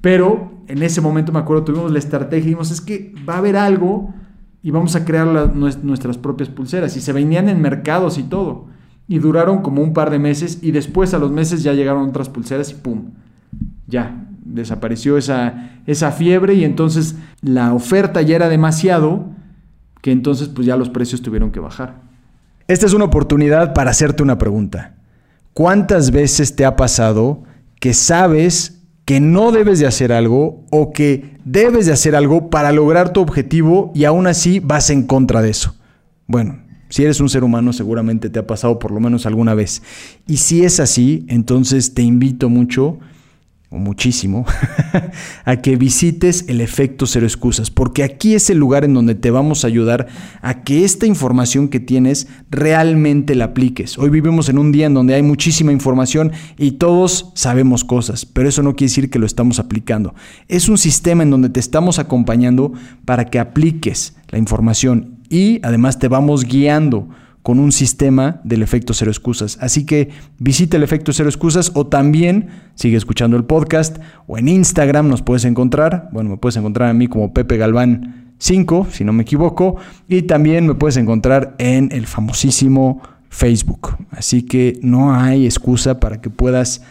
Pero 0.00 0.50
en 0.66 0.82
ese 0.82 1.00
momento 1.00 1.30
me 1.32 1.38
acuerdo, 1.38 1.64
tuvimos 1.64 1.92
la 1.92 1.98
estrategia 2.00 2.42
y 2.42 2.46
dijimos, 2.46 2.72
es 2.72 2.80
que 2.80 3.14
va 3.28 3.34
a 3.34 3.38
haber 3.38 3.56
algo 3.56 4.12
y 4.64 4.72
vamos 4.72 4.96
a 4.96 5.04
crear 5.04 5.54
nuestras 5.54 6.18
propias 6.18 6.48
pulseras. 6.48 6.96
Y 6.96 7.00
se 7.00 7.12
venían 7.12 7.48
en 7.48 7.60
mercados 7.60 8.18
y 8.18 8.24
todo 8.24 8.66
y 9.08 9.18
duraron 9.18 9.62
como 9.62 9.82
un 9.82 9.94
par 9.94 10.10
de 10.10 10.18
meses 10.18 10.58
y 10.60 10.70
después 10.70 11.14
a 11.14 11.18
los 11.18 11.32
meses 11.32 11.62
ya 11.62 11.72
llegaron 11.72 12.08
otras 12.08 12.28
pulseras 12.28 12.70
y 12.70 12.74
¡pum! 12.74 13.12
Ya, 13.86 14.26
desapareció 14.44 15.16
esa, 15.16 15.70
esa 15.86 16.12
fiebre 16.12 16.54
y 16.54 16.64
entonces 16.64 17.16
la 17.40 17.72
oferta 17.72 18.20
ya 18.20 18.36
era 18.36 18.48
demasiado 18.50 19.26
que 20.02 20.12
entonces 20.12 20.48
pues 20.48 20.66
ya 20.66 20.76
los 20.76 20.90
precios 20.90 21.22
tuvieron 21.22 21.50
que 21.50 21.60
bajar. 21.60 22.02
Esta 22.68 22.84
es 22.84 22.92
una 22.92 23.06
oportunidad 23.06 23.72
para 23.72 23.90
hacerte 23.90 24.22
una 24.22 24.36
pregunta. 24.36 24.94
¿Cuántas 25.54 26.10
veces 26.10 26.54
te 26.54 26.66
ha 26.66 26.76
pasado 26.76 27.42
que 27.80 27.94
sabes 27.94 28.82
que 29.06 29.20
no 29.20 29.52
debes 29.52 29.78
de 29.78 29.86
hacer 29.86 30.12
algo 30.12 30.66
o 30.70 30.92
que 30.92 31.38
debes 31.46 31.86
de 31.86 31.92
hacer 31.92 32.14
algo 32.14 32.50
para 32.50 32.72
lograr 32.72 33.14
tu 33.14 33.22
objetivo 33.22 33.90
y 33.94 34.04
aún 34.04 34.26
así 34.26 34.60
vas 34.60 34.90
en 34.90 35.06
contra 35.06 35.40
de 35.40 35.48
eso? 35.48 35.74
Bueno, 36.26 36.58
si 36.88 37.04
eres 37.04 37.20
un 37.20 37.28
ser 37.28 37.44
humano, 37.44 37.72
seguramente 37.72 38.30
te 38.30 38.38
ha 38.38 38.46
pasado 38.46 38.78
por 38.78 38.90
lo 38.90 39.00
menos 39.00 39.26
alguna 39.26 39.54
vez. 39.54 39.82
Y 40.26 40.38
si 40.38 40.64
es 40.64 40.80
así, 40.80 41.24
entonces 41.28 41.94
te 41.94 42.02
invito 42.02 42.48
mucho, 42.48 42.98
o 43.70 43.76
muchísimo, 43.76 44.46
a 45.44 45.56
que 45.56 45.76
visites 45.76 46.46
el 46.48 46.62
efecto 46.62 47.06
cero 47.06 47.26
excusas, 47.26 47.70
porque 47.70 48.02
aquí 48.02 48.34
es 48.34 48.48
el 48.48 48.56
lugar 48.56 48.82
en 48.84 48.94
donde 48.94 49.14
te 49.14 49.30
vamos 49.30 49.62
a 49.62 49.66
ayudar 49.66 50.06
a 50.40 50.62
que 50.62 50.84
esta 50.84 51.04
información 51.04 51.68
que 51.68 51.78
tienes 51.78 52.28
realmente 52.50 53.34
la 53.34 53.46
apliques. 53.46 53.98
Hoy 53.98 54.08
vivimos 54.08 54.48
en 54.48 54.56
un 54.56 54.72
día 54.72 54.86
en 54.86 54.94
donde 54.94 55.14
hay 55.14 55.22
muchísima 55.22 55.70
información 55.70 56.32
y 56.56 56.72
todos 56.72 57.30
sabemos 57.34 57.84
cosas, 57.84 58.24
pero 58.24 58.48
eso 58.48 58.62
no 58.62 58.74
quiere 58.74 58.88
decir 58.88 59.10
que 59.10 59.18
lo 59.18 59.26
estamos 59.26 59.58
aplicando. 59.58 60.14
Es 60.48 60.70
un 60.70 60.78
sistema 60.78 61.22
en 61.22 61.30
donde 61.30 61.50
te 61.50 61.60
estamos 61.60 61.98
acompañando 61.98 62.72
para 63.04 63.26
que 63.26 63.38
apliques 63.38 64.16
la 64.30 64.38
información 64.38 65.17
y 65.28 65.60
además 65.62 65.98
te 65.98 66.08
vamos 66.08 66.44
guiando 66.44 67.08
con 67.42 67.58
un 67.58 67.72
sistema 67.72 68.40
del 68.44 68.62
efecto 68.62 68.92
cero 68.92 69.10
excusas. 69.10 69.58
Así 69.60 69.86
que 69.86 70.10
visita 70.38 70.76
el 70.76 70.82
efecto 70.82 71.12
cero 71.12 71.28
excusas 71.28 71.72
o 71.74 71.86
también 71.86 72.48
sigue 72.74 72.96
escuchando 72.96 73.36
el 73.36 73.44
podcast 73.44 73.98
o 74.26 74.36
en 74.36 74.48
Instagram 74.48 75.08
nos 75.08 75.22
puedes 75.22 75.44
encontrar. 75.44 76.10
Bueno, 76.12 76.30
me 76.30 76.36
puedes 76.36 76.56
encontrar 76.56 76.90
a 76.90 76.92
mí 76.92 77.08
como 77.08 77.32
Pepe 77.32 77.56
Galván 77.56 78.34
5, 78.38 78.88
si 78.90 79.04
no 79.04 79.12
me 79.12 79.22
equivoco, 79.22 79.76
y 80.08 80.22
también 80.22 80.66
me 80.66 80.74
puedes 80.74 80.96
encontrar 80.96 81.54
en 81.58 81.90
el 81.92 82.06
famosísimo 82.06 83.02
Facebook. 83.30 83.96
Así 84.10 84.42
que 84.42 84.78
no 84.82 85.14
hay 85.14 85.44
excusa 85.44 86.00
para 86.00 86.20
que 86.20 86.30
puedas 86.30 86.82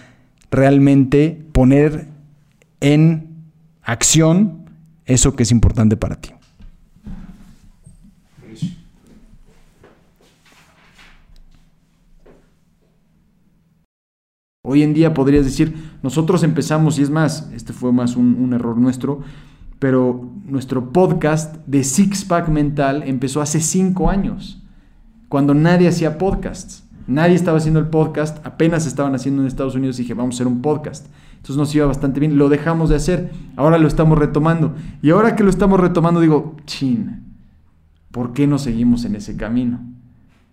realmente 0.52 1.46
poner 1.52 2.08
en 2.80 3.28
acción 3.84 4.66
eso 5.06 5.36
que 5.36 5.44
es 5.44 5.52
importante 5.52 5.98
para 5.98 6.16
ti. 6.16 6.32
Hoy 14.70 14.84
en 14.84 14.94
día 14.94 15.14
podrías 15.14 15.46
decir, 15.46 15.74
nosotros 16.04 16.44
empezamos, 16.44 17.00
y 17.00 17.02
es 17.02 17.10
más, 17.10 17.50
este 17.54 17.72
fue 17.72 17.94
más 17.94 18.18
un, 18.18 18.52
error 18.52 18.76
nuestro, 18.76 19.22
pero 19.80 20.30
nuestro 20.44 20.92
podcast 20.92 21.56
de 21.66 21.86
Six 21.86 22.26
Pack 22.26 22.50
Mental 22.50 23.04
empezó 23.06 23.40
hace 23.40 23.62
cinco 23.62 24.10
años, 24.10 24.62
cuando 25.30 25.54
nadie 25.54 25.88
hacía 25.88 26.18
podcasts. 26.18 26.84
Nadie 27.08 27.36
estaba 27.36 27.60
haciendo 27.60 27.80
el 27.80 27.88
podcast, 27.88 28.46
apenas 28.46 28.86
estaban 28.86 29.16
haciendo 29.16 29.42
en 29.42 29.48
Estados 29.48 29.76
Unidos 29.76 29.98
y 30.00 30.02
dije, 30.02 30.14
vamos 30.14 30.36
a 30.36 30.38
hacer 30.38 30.48
un 30.48 30.62
podcast. 30.62 31.06
Entonces 31.38 31.56
nos 31.56 31.74
iba 31.74 31.86
bastante 31.86 32.20
bien, 32.20 32.38
lo 32.38 32.50
dejamos 32.50 32.90
de 32.90 32.98
hacer, 32.98 33.32
ahora 33.56 33.78
lo 33.78 33.88
estamos 33.88 34.18
retomando. 34.18 34.76
Y 35.02 35.12
ahora 35.12 35.38
que 35.38 35.46
lo 35.46 35.50
estamos 35.50 35.80
retomando 35.80 36.20
digo, 36.20 36.58
chin, 36.66 37.24
¿por 38.12 38.34
qué 38.34 38.48
no 38.48 38.58
seguimos 38.58 39.06
en 39.06 39.16
ese 39.16 39.38
camino? 39.38 39.80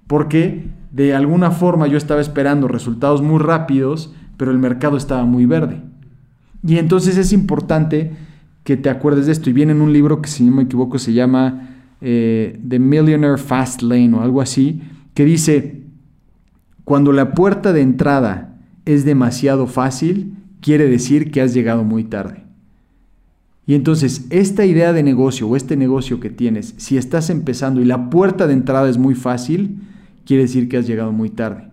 Porque 0.06 0.70
de 0.94 1.12
alguna 1.12 1.50
forma 1.50 1.88
yo 1.88 1.98
estaba 1.98 2.20
esperando 2.20 2.68
resultados 2.68 3.20
muy 3.20 3.40
rápidos, 3.40 4.14
pero 4.36 4.52
el 4.52 4.60
mercado 4.60 4.96
estaba 4.96 5.24
muy 5.24 5.44
verde. 5.44 5.82
Y 6.64 6.78
entonces 6.78 7.16
es 7.16 7.32
importante 7.32 8.12
que 8.62 8.76
te 8.76 8.88
acuerdes 8.90 9.26
de 9.26 9.32
esto. 9.32 9.50
Y 9.50 9.54
viene 9.54 9.72
en 9.72 9.80
un 9.80 9.92
libro 9.92 10.22
que, 10.22 10.30
si 10.30 10.44
no 10.44 10.52
me 10.52 10.62
equivoco, 10.62 11.00
se 11.00 11.12
llama 11.12 11.68
eh, 12.00 12.60
The 12.68 12.78
Millionaire 12.78 13.38
Fast 13.38 13.82
Lane 13.82 14.14
o 14.14 14.22
algo 14.22 14.40
así, 14.40 14.82
que 15.14 15.24
dice, 15.24 15.82
cuando 16.84 17.10
la 17.10 17.34
puerta 17.34 17.72
de 17.72 17.80
entrada 17.80 18.60
es 18.84 19.04
demasiado 19.04 19.66
fácil, 19.66 20.36
quiere 20.60 20.88
decir 20.88 21.32
que 21.32 21.40
has 21.40 21.52
llegado 21.54 21.82
muy 21.82 22.04
tarde. 22.04 22.44
Y 23.66 23.74
entonces, 23.74 24.26
esta 24.30 24.64
idea 24.64 24.92
de 24.92 25.02
negocio 25.02 25.48
o 25.48 25.56
este 25.56 25.76
negocio 25.76 26.20
que 26.20 26.30
tienes, 26.30 26.74
si 26.76 26.96
estás 26.98 27.30
empezando 27.30 27.80
y 27.80 27.84
la 27.84 28.10
puerta 28.10 28.46
de 28.46 28.52
entrada 28.52 28.88
es 28.88 28.96
muy 28.96 29.16
fácil, 29.16 29.80
quiere 30.24 30.44
decir 30.44 30.68
que 30.68 30.76
has 30.76 30.86
llegado 30.86 31.12
muy 31.12 31.30
tarde. 31.30 31.68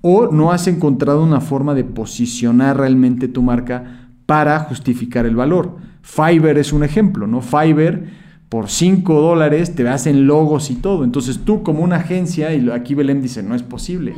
O 0.00 0.32
no 0.32 0.50
has 0.50 0.66
encontrado 0.66 1.22
una 1.22 1.40
forma 1.40 1.74
de 1.74 1.84
posicionar 1.84 2.76
realmente 2.76 3.28
tu 3.28 3.42
marca 3.42 4.08
para 4.26 4.58
justificar 4.60 5.26
el 5.26 5.36
valor. 5.36 5.76
Fiverr 6.02 6.58
es 6.58 6.72
un 6.72 6.82
ejemplo, 6.82 7.26
¿no? 7.26 7.40
Fiverr 7.40 8.04
por 8.48 8.68
5 8.68 9.20
dólares 9.20 9.74
te 9.74 9.88
hacen 9.88 10.26
logos 10.26 10.70
y 10.70 10.74
todo. 10.74 11.04
Entonces 11.04 11.40
tú 11.44 11.62
como 11.62 11.82
una 11.82 11.96
agencia, 11.96 12.52
y 12.54 12.68
aquí 12.70 12.94
Belén 12.94 13.22
dice, 13.22 13.42
no 13.42 13.54
es 13.54 13.62
posible. 13.62 14.12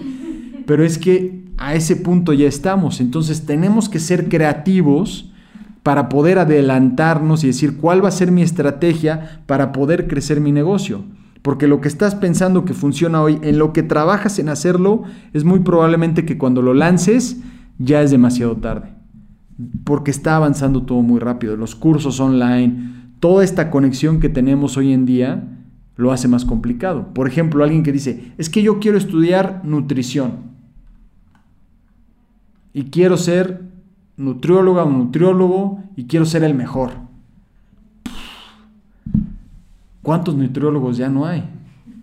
Pero 0.67 0.85
es 0.85 0.99
que 0.99 1.45
a 1.57 1.75
ese 1.75 1.97
punto 1.97 2.33
ya 2.33 2.49
estamos. 2.49 3.01
Entonces 3.01 3.47
tenemos 3.47 3.89
que 3.89 4.01
ser 4.01 4.29
creativos 4.29 5.31
para 5.85 6.09
poder 6.09 6.39
adelantarnos 6.39 7.45
y 7.45 7.49
decir 7.49 7.77
cuál 7.77 8.03
va 8.03 8.09
a 8.09 8.13
ser 8.13 8.33
mi 8.33 8.43
estrategia 8.43 9.43
para 9.47 9.71
poder 9.71 10.09
crecer 10.09 10.41
mi 10.41 10.51
negocio. 10.51 11.05
Porque 11.45 11.69
lo 11.69 11.83
que 11.83 11.89
estás 11.89 12.15
pensando 12.15 12.65
que 12.65 12.73
funciona 12.73 13.21
hoy, 13.21 13.39
en 13.43 13.59
lo 13.59 13.75
que 13.75 13.83
trabajas 13.83 14.39
en 14.39 14.49
hacerlo, 14.49 15.03
es 15.35 15.45
muy 15.45 15.61
probablemente 15.61 16.25
que 16.25 16.39
cuando 16.39 16.63
lo 16.63 16.73
lances 16.73 17.43
ya 17.79 18.01
es 18.01 18.11
demasiado 18.11 18.57
tarde. 18.57 18.95
Porque 19.85 20.11
está 20.11 20.37
avanzando 20.37 20.85
todo 20.85 21.03
muy 21.03 21.21
rápido. 21.21 21.55
Los 21.59 21.75
cursos 21.75 22.19
online, 22.19 23.11
toda 23.21 23.45
esta 23.45 23.71
conexión 23.71 24.21
que 24.21 24.31
tenemos 24.31 24.79
hoy 24.79 24.95
en 24.95 25.05
día 25.05 25.45
lo 25.97 26.13
hace 26.13 26.29
más 26.29 26.47
complicado. 26.47 27.13
Por 27.13 27.29
ejemplo, 27.29 27.63
alguien 27.63 27.83
que 27.83 27.93
dice, 27.93 28.33
es 28.39 28.49
que 28.49 28.63
yo 28.63 28.81
quiero 28.81 28.97
estudiar 28.97 29.61
nutrición. 29.65 30.55
y 32.77 32.91
quiero 32.91 33.17
ser 33.17 33.63
nutrióloga 34.17 34.83
o 34.83 34.91
nutriólogo 34.91 35.85
y 35.95 36.07
quiero 36.07 36.27
ser 36.27 36.43
el 36.43 36.55
mejor. 36.55 37.14
¿Cuántos 40.05 40.37
nutriólogos 40.37 40.99
ya 40.99 41.09
no 41.09 41.25
hay? 41.25 41.49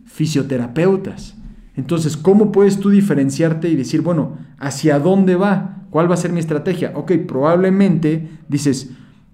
Fisioterapeutas. 0.05 1.35
Entonces, 1.75 2.17
¿cómo 2.17 2.51
puedes 2.51 2.79
tú 2.79 2.89
diferenciarte 2.89 3.69
y 3.69 3.75
decir, 3.75 4.01
bueno, 4.01 4.39
¿hacia 4.57 4.97
dónde 4.97 5.35
va? 5.35 5.83
¿Cuál 5.91 6.09
va 6.09 6.15
a 6.15 6.17
ser 6.17 6.31
mi 6.31 6.39
estrategia? 6.39 6.93
Ok, 6.95 7.11
probablemente 7.27 8.27
dices, 8.49 8.89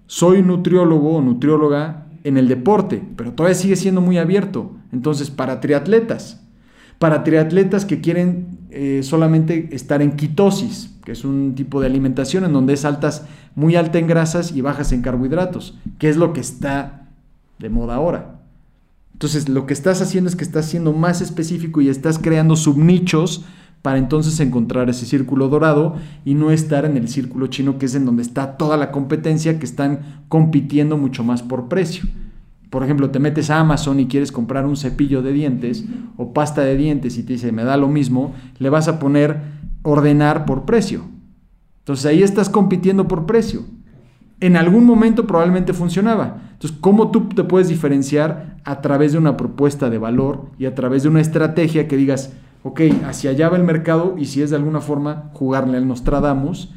soy 0.06 0.42
nutriólogo 0.42 1.16
o 1.16 1.22
nutrióloga 1.22 2.08
en 2.24 2.36
el 2.36 2.46
deporte, 2.46 3.02
pero 3.16 3.32
todavía 3.32 3.54
sigue 3.54 3.74
siendo 3.74 4.02
muy 4.02 4.18
abierto. 4.18 4.72
Entonces, 4.92 5.30
para 5.30 5.60
triatletas, 5.60 6.46
para 6.98 7.24
triatletas 7.24 7.86
que 7.86 8.02
quieren 8.02 8.58
eh, 8.68 9.00
solamente 9.02 9.70
estar 9.72 10.02
en 10.02 10.12
quitosis, 10.12 10.94
que 11.06 11.12
es 11.12 11.24
un 11.24 11.54
tipo 11.54 11.80
de 11.80 11.86
alimentación 11.86 12.44
en 12.44 12.52
donde 12.52 12.74
es 12.74 12.86
muy 13.54 13.76
alta 13.76 13.98
en 13.98 14.08
grasas 14.08 14.52
y 14.54 14.60
bajas 14.60 14.92
en 14.92 15.00
carbohidratos, 15.00 15.78
que 15.98 16.10
es 16.10 16.18
lo 16.18 16.34
que 16.34 16.40
está 16.40 17.08
de 17.58 17.70
moda 17.70 17.94
ahora. 17.94 18.37
Entonces, 19.18 19.48
lo 19.48 19.66
que 19.66 19.72
estás 19.72 20.00
haciendo 20.00 20.30
es 20.30 20.36
que 20.36 20.44
estás 20.44 20.66
siendo 20.66 20.92
más 20.92 21.20
específico 21.20 21.80
y 21.80 21.88
estás 21.88 22.20
creando 22.20 22.54
subnichos 22.54 23.44
para 23.82 23.98
entonces 23.98 24.38
encontrar 24.38 24.88
ese 24.90 25.06
círculo 25.06 25.48
dorado 25.48 25.96
y 26.24 26.34
no 26.34 26.52
estar 26.52 26.84
en 26.84 26.96
el 26.96 27.08
círculo 27.08 27.48
chino 27.48 27.78
que 27.78 27.86
es 27.86 27.96
en 27.96 28.04
donde 28.04 28.22
está 28.22 28.56
toda 28.56 28.76
la 28.76 28.92
competencia 28.92 29.58
que 29.58 29.66
están 29.66 30.22
compitiendo 30.28 30.96
mucho 30.96 31.24
más 31.24 31.42
por 31.42 31.66
precio. 31.66 32.04
Por 32.70 32.84
ejemplo, 32.84 33.10
te 33.10 33.18
metes 33.18 33.50
a 33.50 33.58
Amazon 33.58 33.98
y 33.98 34.06
quieres 34.06 34.30
comprar 34.30 34.66
un 34.66 34.76
cepillo 34.76 35.20
de 35.20 35.32
dientes 35.32 35.84
o 36.16 36.32
pasta 36.32 36.62
de 36.62 36.76
dientes 36.76 37.18
y 37.18 37.24
te 37.24 37.32
dice, 37.32 37.50
me 37.50 37.64
da 37.64 37.76
lo 37.76 37.88
mismo, 37.88 38.34
le 38.60 38.70
vas 38.70 38.86
a 38.86 39.00
poner 39.00 39.40
ordenar 39.82 40.44
por 40.44 40.64
precio. 40.64 41.02
Entonces 41.80 42.06
ahí 42.06 42.22
estás 42.22 42.48
compitiendo 42.48 43.08
por 43.08 43.26
precio 43.26 43.64
en 44.40 44.56
algún 44.56 44.84
momento 44.84 45.26
probablemente 45.26 45.72
funcionaba. 45.72 46.47
Entonces, 46.58 46.78
¿cómo 46.80 47.12
tú 47.12 47.28
te 47.28 47.44
puedes 47.44 47.68
diferenciar 47.68 48.56
a 48.64 48.80
través 48.80 49.12
de 49.12 49.18
una 49.18 49.36
propuesta 49.36 49.90
de 49.90 49.98
valor 49.98 50.46
y 50.58 50.66
a 50.66 50.74
través 50.74 51.04
de 51.04 51.08
una 51.08 51.20
estrategia 51.20 51.86
que 51.86 51.96
digas, 51.96 52.32
ok, 52.64 52.80
hacia 53.06 53.30
allá 53.30 53.48
va 53.48 53.58
el 53.58 53.62
mercado 53.62 54.16
y 54.18 54.24
si 54.24 54.42
es 54.42 54.50
de 54.50 54.56
alguna 54.56 54.80
forma 54.80 55.30
jugarle 55.34 55.76
al 55.76 55.86
Nostradamus 55.86 56.74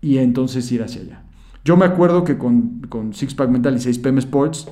y 0.00 0.18
entonces 0.18 0.72
ir 0.72 0.82
hacia 0.82 1.02
allá? 1.02 1.22
Yo 1.64 1.76
me 1.76 1.84
acuerdo 1.84 2.24
que 2.24 2.38
con, 2.38 2.80
con 2.88 3.14
Six 3.14 3.34
Pack 3.34 3.50
Mental 3.50 3.76
y 3.76 3.78
6PM 3.78 4.18
Sports, 4.18 4.66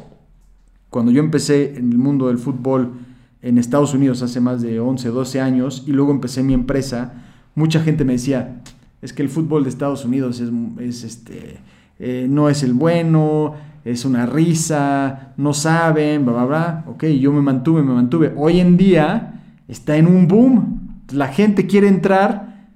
cuando 0.90 1.12
yo 1.12 1.20
empecé 1.20 1.76
en 1.76 1.92
el 1.92 1.98
mundo 1.98 2.26
del 2.26 2.38
fútbol 2.38 2.94
en 3.42 3.58
Estados 3.58 3.94
Unidos 3.94 4.22
hace 4.22 4.40
más 4.40 4.60
de 4.60 4.80
11, 4.80 5.10
12 5.10 5.40
años 5.40 5.84
y 5.86 5.92
luego 5.92 6.10
empecé 6.10 6.42
mi 6.42 6.54
empresa, 6.54 7.12
mucha 7.54 7.80
gente 7.80 8.04
me 8.04 8.14
decía, 8.14 8.60
es 9.02 9.12
que 9.12 9.22
el 9.22 9.28
fútbol 9.28 9.62
de 9.62 9.68
Estados 9.68 10.04
Unidos 10.04 10.40
es, 10.40 10.50
es 10.80 11.04
este 11.04 11.60
eh, 12.00 12.26
no 12.30 12.48
es 12.48 12.62
el 12.62 12.74
bueno, 12.74 13.54
es 13.92 14.04
una 14.04 14.26
risa, 14.26 15.32
no 15.36 15.54
saben, 15.54 16.24
bla, 16.24 16.34
bla, 16.34 16.44
bla. 16.44 16.84
Ok, 16.88 17.04
yo 17.04 17.32
me 17.32 17.40
mantuve, 17.40 17.82
me 17.82 17.94
mantuve. 17.94 18.34
Hoy 18.36 18.60
en 18.60 18.76
día 18.76 19.40
está 19.66 19.96
en 19.96 20.06
un 20.06 20.28
boom. 20.28 21.00
La 21.12 21.28
gente 21.28 21.66
quiere 21.66 21.88
entrar 21.88 22.68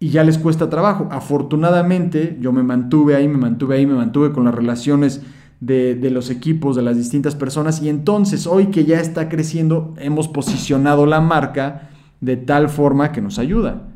y 0.00 0.08
ya 0.08 0.24
les 0.24 0.36
cuesta 0.36 0.68
trabajo. 0.68 1.08
Afortunadamente, 1.12 2.36
yo 2.40 2.52
me 2.52 2.64
mantuve 2.64 3.14
ahí, 3.14 3.28
me 3.28 3.38
mantuve 3.38 3.76
ahí, 3.76 3.86
me 3.86 3.94
mantuve 3.94 4.32
con 4.32 4.46
las 4.46 4.54
relaciones 4.54 5.22
de, 5.60 5.94
de, 5.94 6.10
los 6.10 6.28
equipos, 6.28 6.74
de 6.74 6.82
las 6.82 6.96
distintas 6.96 7.36
personas. 7.36 7.80
Y 7.80 7.88
entonces, 7.88 8.48
hoy 8.48 8.66
que 8.66 8.84
ya 8.84 9.00
está 9.00 9.28
creciendo, 9.28 9.94
hemos 9.98 10.26
posicionado 10.26 11.06
la 11.06 11.20
marca 11.20 11.90
de 12.20 12.36
tal 12.36 12.68
forma 12.68 13.12
que 13.12 13.20
nos 13.20 13.38
ayuda. 13.38 13.88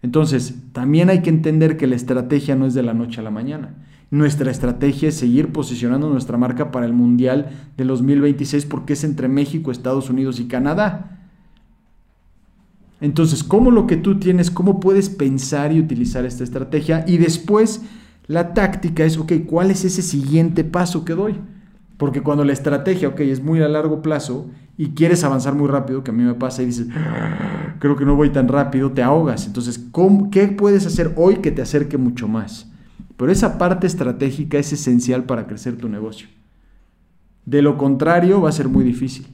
Entonces, 0.00 0.54
también 0.72 1.10
hay 1.10 1.20
que 1.20 1.30
entender 1.30 1.76
que 1.76 1.86
la 1.86 1.96
estrategia 1.96 2.56
no 2.56 2.64
es 2.64 2.72
de 2.72 2.82
la 2.82 2.94
noche 2.94 3.20
a 3.20 3.24
la 3.24 3.30
mañana. 3.30 3.74
Nuestra 4.10 4.50
estrategia 4.50 5.10
es 5.10 5.16
seguir 5.16 5.52
posicionando 5.52 6.08
nuestra 6.08 6.38
marca 6.38 6.70
para 6.70 6.86
el 6.86 6.94
Mundial 6.94 7.50
de 7.76 7.84
2026 7.84 8.64
porque 8.64 8.94
es 8.94 9.04
entre 9.04 9.28
México, 9.28 9.70
Estados 9.70 10.08
Unidos 10.08 10.40
y 10.40 10.48
Canadá. 10.48 11.18
Entonces, 13.00 13.44
¿cómo 13.44 13.70
lo 13.70 13.86
que 13.86 13.96
tú 13.96 14.18
tienes, 14.18 14.50
cómo 14.50 14.80
puedes 14.80 15.08
pensar 15.10 15.72
y 15.72 15.80
utilizar 15.80 16.24
esta 16.24 16.42
estrategia? 16.42 17.04
Y 17.06 17.18
después, 17.18 17.82
la 18.26 18.54
táctica 18.54 19.04
es, 19.04 19.18
ok, 19.18 19.32
¿cuál 19.46 19.70
es 19.70 19.84
ese 19.84 20.02
siguiente 20.02 20.64
paso 20.64 21.04
que 21.04 21.14
doy? 21.14 21.36
Porque 21.96 22.22
cuando 22.22 22.44
la 22.44 22.52
estrategia, 22.52 23.08
ok, 23.08 23.20
es 23.20 23.42
muy 23.42 23.60
a 23.60 23.68
largo 23.68 24.02
plazo 24.02 24.46
y 24.76 24.90
quieres 24.90 25.22
avanzar 25.22 25.54
muy 25.54 25.68
rápido, 25.68 26.02
que 26.02 26.12
a 26.12 26.14
mí 26.14 26.22
me 26.22 26.34
pasa 26.34 26.62
y 26.62 26.66
dices, 26.66 26.86
creo 27.78 27.96
que 27.96 28.04
no 28.04 28.16
voy 28.16 28.30
tan 28.30 28.48
rápido, 28.48 28.90
te 28.92 29.02
ahogas. 29.02 29.46
Entonces, 29.46 29.84
¿qué 30.30 30.48
puedes 30.48 30.86
hacer 30.86 31.12
hoy 31.16 31.36
que 31.36 31.50
te 31.50 31.62
acerque 31.62 31.98
mucho 31.98 32.26
más? 32.26 32.70
Pero 33.18 33.30
esa 33.30 33.58
parte 33.58 33.86
estratégica 33.86 34.56
es 34.56 34.72
esencial 34.72 35.24
para 35.24 35.46
crecer 35.46 35.76
tu 35.76 35.90
negocio. 35.90 36.28
De 37.44 37.60
lo 37.60 37.76
contrario, 37.76 38.40
va 38.40 38.48
a 38.48 38.52
ser 38.52 38.70
muy 38.70 38.84
difícil. 38.84 39.26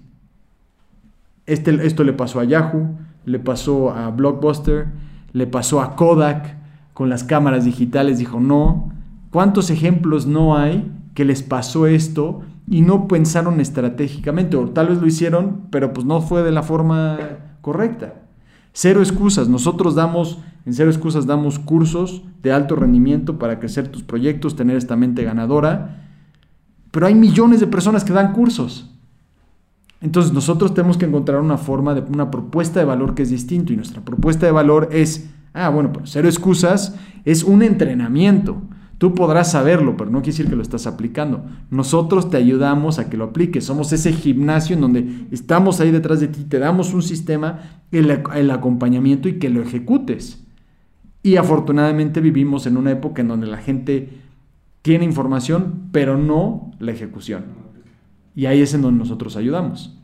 Este, 1.46 1.86
esto 1.86 2.02
le 2.02 2.12
pasó 2.12 2.40
a 2.40 2.44
Yahoo, 2.44 2.98
le 3.24 3.38
pasó 3.38 3.90
a 3.90 4.10
Blockbuster, 4.10 4.88
le 5.32 5.46
pasó 5.46 5.80
a 5.80 5.94
Kodak 5.94 6.56
con 6.94 7.08
las 7.08 7.22
cámaras 7.22 7.64
digitales, 7.64 8.18
dijo 8.18 8.40
no. 8.40 8.92
¿Cuántos 9.30 9.70
ejemplos 9.70 10.26
no 10.26 10.56
hay 10.56 10.90
que 11.14 11.24
les 11.24 11.42
pasó 11.42 11.86
esto 11.86 12.42
y 12.66 12.80
no 12.80 13.08
pensaron 13.08 13.60
estratégicamente, 13.60 14.56
o 14.56 14.68
tal 14.70 14.88
vez 14.88 14.98
lo 14.98 15.06
hicieron, 15.06 15.66
pero 15.70 15.92
pues 15.92 16.06
no 16.06 16.20
fue 16.20 16.42
de 16.42 16.50
la 16.50 16.62
forma 16.62 17.18
correcta. 17.60 18.14
Cero 18.72 19.00
excusas, 19.00 19.48
nosotros 19.48 19.94
damos, 19.94 20.38
en 20.66 20.72
Cero 20.72 20.90
Excusas 20.90 21.26
damos 21.26 21.58
cursos 21.58 22.22
de 22.42 22.52
alto 22.52 22.76
rendimiento 22.76 23.38
para 23.38 23.60
crecer 23.60 23.88
tus 23.88 24.02
proyectos, 24.02 24.56
tener 24.56 24.76
esta 24.76 24.96
mente 24.96 25.22
ganadora, 25.22 26.08
pero 26.90 27.06
hay 27.06 27.14
millones 27.14 27.60
de 27.60 27.66
personas 27.66 28.04
que 28.04 28.12
dan 28.12 28.32
cursos. 28.32 28.90
Entonces 30.00 30.32
nosotros 30.32 30.74
tenemos 30.74 30.96
que 30.96 31.06
encontrar 31.06 31.40
una 31.40 31.58
forma 31.58 31.94
de 31.94 32.00
una 32.02 32.30
propuesta 32.30 32.78
de 32.80 32.86
valor 32.86 33.14
que 33.14 33.22
es 33.22 33.30
distinto 33.30 33.72
y 33.72 33.76
nuestra 33.76 34.02
propuesta 34.02 34.46
de 34.46 34.52
valor 34.52 34.88
es, 34.92 35.30
ah, 35.54 35.70
bueno, 35.70 35.92
pues 35.92 36.10
Cero 36.12 36.28
Excusas 36.28 36.94
es 37.24 37.42
un 37.42 37.62
entrenamiento. 37.62 38.62
Tú 38.98 39.14
podrás 39.14 39.50
saberlo, 39.50 39.96
pero 39.96 40.10
no 40.10 40.18
quiere 40.18 40.32
decir 40.32 40.48
que 40.48 40.56
lo 40.56 40.62
estás 40.62 40.86
aplicando. 40.86 41.44
Nosotros 41.70 42.30
te 42.30 42.36
ayudamos 42.36 42.98
a 42.98 43.10
que 43.10 43.16
lo 43.16 43.24
apliques. 43.24 43.64
Somos 43.64 43.92
ese 43.92 44.12
gimnasio 44.12 44.76
en 44.76 44.82
donde 44.82 45.26
estamos 45.30 45.80
ahí 45.80 45.90
detrás 45.90 46.20
de 46.20 46.28
ti, 46.28 46.44
te 46.44 46.58
damos 46.58 46.94
un 46.94 47.02
sistema, 47.02 47.60
el 47.90 48.50
acompañamiento 48.50 49.28
y 49.28 49.38
que 49.38 49.50
lo 49.50 49.62
ejecutes. 49.62 50.43
Y 51.24 51.36
afortunadamente 51.36 52.20
vivimos 52.20 52.66
en 52.66 52.76
una 52.76 52.90
época 52.90 53.22
en 53.22 53.28
donde 53.28 53.46
la 53.46 53.56
gente 53.56 54.10
tiene 54.82 55.06
información, 55.06 55.88
pero 55.90 56.18
no 56.18 56.70
la 56.78 56.92
ejecución. 56.92 57.44
Y 58.36 58.44
ahí 58.44 58.60
es 58.60 58.74
en 58.74 58.82
donde 58.82 58.98
nosotros 58.98 59.34
ayudamos. 59.34 59.98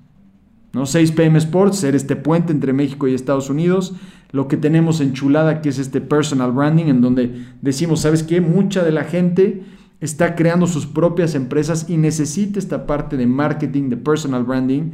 ¿no? 0.72 0.86
6 0.86 1.12
PM 1.12 1.36
Sports, 1.36 1.76
ser 1.76 1.94
este 1.94 2.16
puente 2.16 2.52
entre 2.52 2.72
México 2.72 3.06
y 3.06 3.12
Estados 3.12 3.50
Unidos, 3.50 3.94
lo 4.30 4.48
que 4.48 4.56
tenemos 4.56 5.02
en 5.02 5.12
Chulada, 5.12 5.60
que 5.60 5.68
es 5.68 5.78
este 5.78 6.00
personal 6.00 6.52
branding, 6.52 6.86
en 6.86 7.02
donde 7.02 7.44
decimos, 7.60 8.00
¿sabes 8.00 8.22
qué? 8.22 8.40
Mucha 8.40 8.82
de 8.82 8.92
la 8.92 9.04
gente 9.04 9.62
está 10.00 10.34
creando 10.34 10.66
sus 10.66 10.86
propias 10.86 11.34
empresas 11.34 11.90
y 11.90 11.98
necesita 11.98 12.58
esta 12.58 12.86
parte 12.86 13.18
de 13.18 13.26
marketing, 13.26 13.90
de 13.90 13.98
personal 13.98 14.44
branding, 14.44 14.92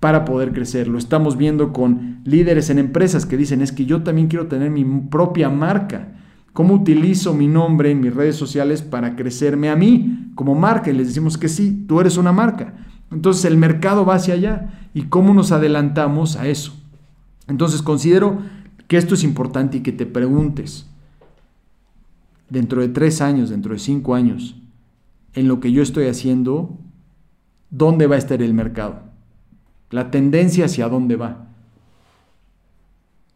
para 0.00 0.24
poder 0.24 0.52
crecer. 0.52 0.88
Lo 0.88 0.98
estamos 0.98 1.36
viendo 1.36 1.72
con 1.72 2.20
líderes 2.24 2.70
en 2.70 2.78
empresas 2.78 3.26
que 3.26 3.36
dicen, 3.36 3.62
es 3.62 3.72
que 3.72 3.86
yo 3.86 4.02
también 4.02 4.28
quiero 4.28 4.46
tener 4.46 4.70
mi 4.70 4.84
propia 4.84 5.48
marca. 5.48 6.14
¿Cómo 6.52 6.74
utilizo 6.74 7.34
mi 7.34 7.46
nombre 7.46 7.90
en 7.90 8.00
mis 8.00 8.14
redes 8.14 8.36
sociales 8.36 8.82
para 8.82 9.16
crecerme 9.16 9.70
a 9.70 9.76
mí 9.76 10.32
como 10.34 10.54
marca? 10.54 10.90
Y 10.90 10.94
les 10.94 11.08
decimos 11.08 11.38
que 11.38 11.48
sí, 11.48 11.84
tú 11.86 12.00
eres 12.00 12.16
una 12.16 12.32
marca. 12.32 12.74
Entonces 13.10 13.44
el 13.44 13.56
mercado 13.56 14.04
va 14.04 14.14
hacia 14.14 14.34
allá. 14.34 14.88
¿Y 14.94 15.02
cómo 15.02 15.34
nos 15.34 15.52
adelantamos 15.52 16.36
a 16.36 16.48
eso? 16.48 16.74
Entonces 17.46 17.82
considero 17.82 18.38
que 18.86 18.96
esto 18.96 19.14
es 19.14 19.24
importante 19.24 19.78
y 19.78 19.80
que 19.80 19.92
te 19.92 20.06
preguntes, 20.06 20.88
dentro 22.48 22.80
de 22.80 22.88
tres 22.88 23.20
años, 23.20 23.50
dentro 23.50 23.74
de 23.74 23.78
cinco 23.78 24.14
años, 24.14 24.56
en 25.34 25.46
lo 25.48 25.60
que 25.60 25.72
yo 25.72 25.82
estoy 25.82 26.06
haciendo, 26.06 26.78
¿dónde 27.70 28.06
va 28.06 28.16
a 28.16 28.18
estar 28.18 28.42
el 28.42 28.54
mercado? 28.54 29.07
La 29.90 30.10
tendencia 30.10 30.66
hacia 30.66 30.88
dónde 30.88 31.16
va. 31.16 31.46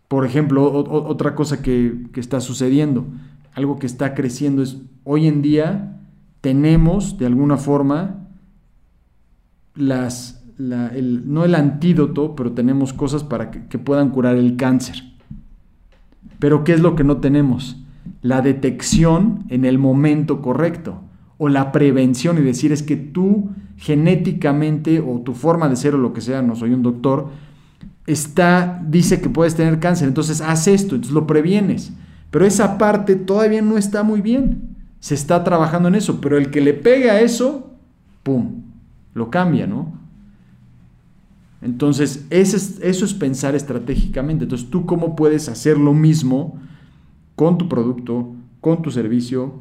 Por 0.08 0.26
ejemplo, 0.26 0.70
otra 0.72 1.34
cosa 1.34 1.62
que, 1.62 2.06
que 2.12 2.20
está 2.20 2.40
sucediendo, 2.40 3.06
algo 3.54 3.78
que 3.78 3.86
está 3.86 4.14
creciendo 4.14 4.62
es, 4.62 4.78
hoy 5.04 5.26
en 5.26 5.40
día 5.42 6.00
tenemos 6.42 7.18
de 7.18 7.26
alguna 7.26 7.56
forma 7.56 8.28
las, 9.74 10.44
no 10.58 11.44
el 11.44 11.54
antídoto, 11.54 12.36
pero 12.36 12.52
tenemos 12.52 12.92
cosas 12.92 13.24
para 13.24 13.50
que 13.50 13.78
puedan 13.78 14.10
curar 14.10 14.36
el 14.36 14.56
cáncer. 14.56 15.02
Pero 16.38 16.64
¿qué 16.64 16.74
es 16.74 16.80
lo 16.80 16.96
que 16.96 17.04
no 17.04 17.18
tenemos? 17.18 17.76
La 18.20 18.42
detección 18.42 19.44
en 19.48 19.64
el 19.64 19.78
momento 19.78 20.42
correcto 20.42 21.00
o 21.38 21.48
la 21.48 21.72
prevención 21.72 22.38
y 22.38 22.42
decir 22.42 22.72
es 22.72 22.82
que 22.82 22.96
tú 22.96 23.50
genéticamente 23.82 25.00
o 25.00 25.22
tu 25.22 25.34
forma 25.34 25.68
de 25.68 25.74
ser 25.74 25.96
o 25.96 25.98
lo 25.98 26.12
que 26.12 26.20
sea, 26.20 26.40
no 26.40 26.54
soy 26.54 26.72
un 26.72 26.84
doctor, 26.84 27.30
está 28.06 28.80
dice 28.86 29.20
que 29.20 29.28
puedes 29.28 29.56
tener 29.56 29.80
cáncer, 29.80 30.06
entonces 30.06 30.40
haz 30.40 30.68
esto, 30.68 30.94
entonces 30.94 31.12
lo 31.12 31.26
previenes. 31.26 31.92
Pero 32.30 32.46
esa 32.46 32.78
parte 32.78 33.16
todavía 33.16 33.60
no 33.60 33.76
está 33.76 34.04
muy 34.04 34.20
bien. 34.20 34.76
Se 35.00 35.14
está 35.14 35.42
trabajando 35.42 35.88
en 35.88 35.96
eso, 35.96 36.20
pero 36.20 36.38
el 36.38 36.52
que 36.52 36.60
le 36.60 36.74
pega 36.74 37.14
a 37.14 37.20
eso, 37.20 37.72
¡pum! 38.22 38.62
Lo 39.14 39.30
cambia, 39.30 39.66
¿no? 39.66 39.92
Entonces, 41.60 42.24
eso 42.30 42.56
es 43.04 43.14
pensar 43.14 43.56
estratégicamente. 43.56 44.44
Entonces, 44.44 44.70
¿tú 44.70 44.86
cómo 44.86 45.16
puedes 45.16 45.48
hacer 45.48 45.76
lo 45.76 45.92
mismo 45.92 46.60
con 47.34 47.58
tu 47.58 47.68
producto, 47.68 48.32
con 48.60 48.80
tu 48.80 48.92
servicio 48.92 49.58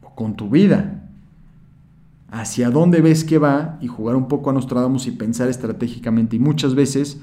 o 0.00 0.14
con 0.14 0.36
tu 0.36 0.48
vida? 0.48 1.05
Hacia 2.30 2.70
dónde 2.70 3.00
ves 3.00 3.24
que 3.24 3.38
va 3.38 3.78
y 3.80 3.86
jugar 3.86 4.16
un 4.16 4.28
poco 4.28 4.50
a 4.50 4.52
Nostradamus 4.52 5.06
y 5.06 5.12
pensar 5.12 5.48
estratégicamente. 5.48 6.36
Y 6.36 6.38
muchas 6.38 6.74
veces 6.74 7.20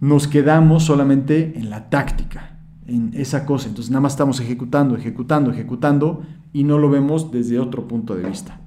nos 0.00 0.26
quedamos 0.26 0.84
solamente 0.84 1.58
en 1.58 1.70
la 1.70 1.88
táctica, 1.88 2.58
en 2.86 3.12
esa 3.14 3.46
cosa. 3.46 3.68
Entonces 3.68 3.90
nada 3.90 4.00
más 4.00 4.12
estamos 4.12 4.40
ejecutando, 4.40 4.96
ejecutando, 4.96 5.50
ejecutando 5.50 6.22
y 6.52 6.64
no 6.64 6.78
lo 6.78 6.90
vemos 6.90 7.30
desde 7.30 7.58
otro 7.58 7.86
punto 7.86 8.14
de 8.16 8.28
vista. 8.28 8.60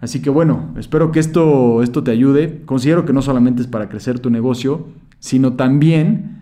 Así 0.00 0.22
que 0.22 0.30
bueno, 0.30 0.74
espero 0.76 1.10
que 1.10 1.20
esto, 1.20 1.82
esto 1.82 2.04
te 2.04 2.10
ayude. 2.10 2.62
Considero 2.64 3.04
que 3.04 3.12
no 3.12 3.22
solamente 3.22 3.62
es 3.62 3.68
para 3.68 3.88
crecer 3.88 4.20
tu 4.20 4.30
negocio, 4.30 4.88
sino 5.18 5.54
también 5.54 6.38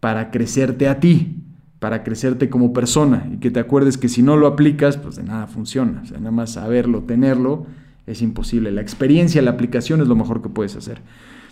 para 0.00 0.30
crecerte 0.30 0.88
a 0.88 1.00
ti 1.00 1.43
para 1.84 2.02
crecerte 2.02 2.48
como 2.48 2.72
persona 2.72 3.28
y 3.30 3.36
que 3.36 3.50
te 3.50 3.60
acuerdes 3.60 3.98
que 3.98 4.08
si 4.08 4.22
no 4.22 4.38
lo 4.38 4.46
aplicas, 4.46 4.96
pues 4.96 5.16
de 5.16 5.22
nada 5.22 5.46
funciona. 5.46 6.00
O 6.02 6.06
sea, 6.06 6.16
nada 6.16 6.30
más 6.30 6.52
saberlo, 6.52 7.02
tenerlo, 7.02 7.66
es 8.06 8.22
imposible. 8.22 8.72
La 8.72 8.80
experiencia, 8.80 9.42
la 9.42 9.50
aplicación 9.50 10.00
es 10.00 10.08
lo 10.08 10.16
mejor 10.16 10.40
que 10.40 10.48
puedes 10.48 10.76
hacer. 10.76 11.02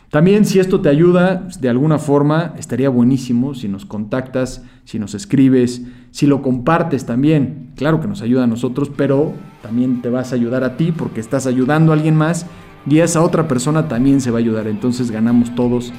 También 0.09 0.47
si 0.47 0.59
esto 0.59 0.81
te 0.81 0.89
ayuda 0.89 1.47
de 1.61 1.69
alguna 1.69 1.99
forma, 1.99 2.55
estaría 2.57 2.89
buenísimo 2.89 3.55
si 3.55 3.69
nos 3.69 3.85
contactas, 3.85 4.65
si 4.87 4.99
nos 4.99 5.13
escribes, 5.13 5.83
si 6.13 6.27
lo 6.27 6.41
compartes 6.41 7.05
también. 7.05 7.73
Claro 7.77 8.01
que 8.01 8.09
nos 8.09 8.23
ayuda 8.23 8.45
a 8.45 8.47
nosotros, 8.47 8.91
pero 8.97 9.35
también 9.61 10.01
te 10.01 10.09
vas 10.09 10.33
a 10.33 10.37
ayudar 10.37 10.65
a 10.65 10.79
ti 10.79 10.93
porque 10.93 11.21
estás 11.21 11.47
ayudando 11.47 11.93
a 11.93 11.95
alguien 11.95 12.17
más 12.17 12.47
y 12.89 13.01
esa 13.01 13.21
otra 13.21 13.49
persona 13.49 13.87
también 13.87 14.23
se 14.23 14.31
va 14.31 14.39
a 14.39 14.41
ayudar. 14.41 14.67
Entonces 14.67 15.11
ganamos 15.11 15.55
todos 15.55 15.93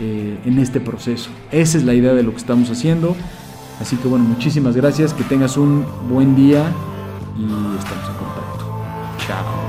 eh, 0.00 0.38
en 0.44 0.60
este 0.60 0.78
proceso. 0.78 1.28
Esa 1.50 1.76
es 1.76 1.82
la 1.82 1.94
idea 1.94 2.14
de 2.14 2.22
lo 2.22 2.30
que 2.30 2.36
estamos 2.36 2.70
haciendo. 2.70 3.16
Así 3.80 3.96
que 3.96 4.08
bueno, 4.08 4.24
muchísimas 4.26 4.76
gracias, 4.76 5.14
que 5.14 5.24
tengas 5.24 5.56
un 5.56 5.86
buen 6.08 6.36
día 6.36 6.72
y 7.36 7.44
estamos 7.78 8.08
en 8.08 8.16
contacto. 8.16 8.64
Chao. 9.26 9.59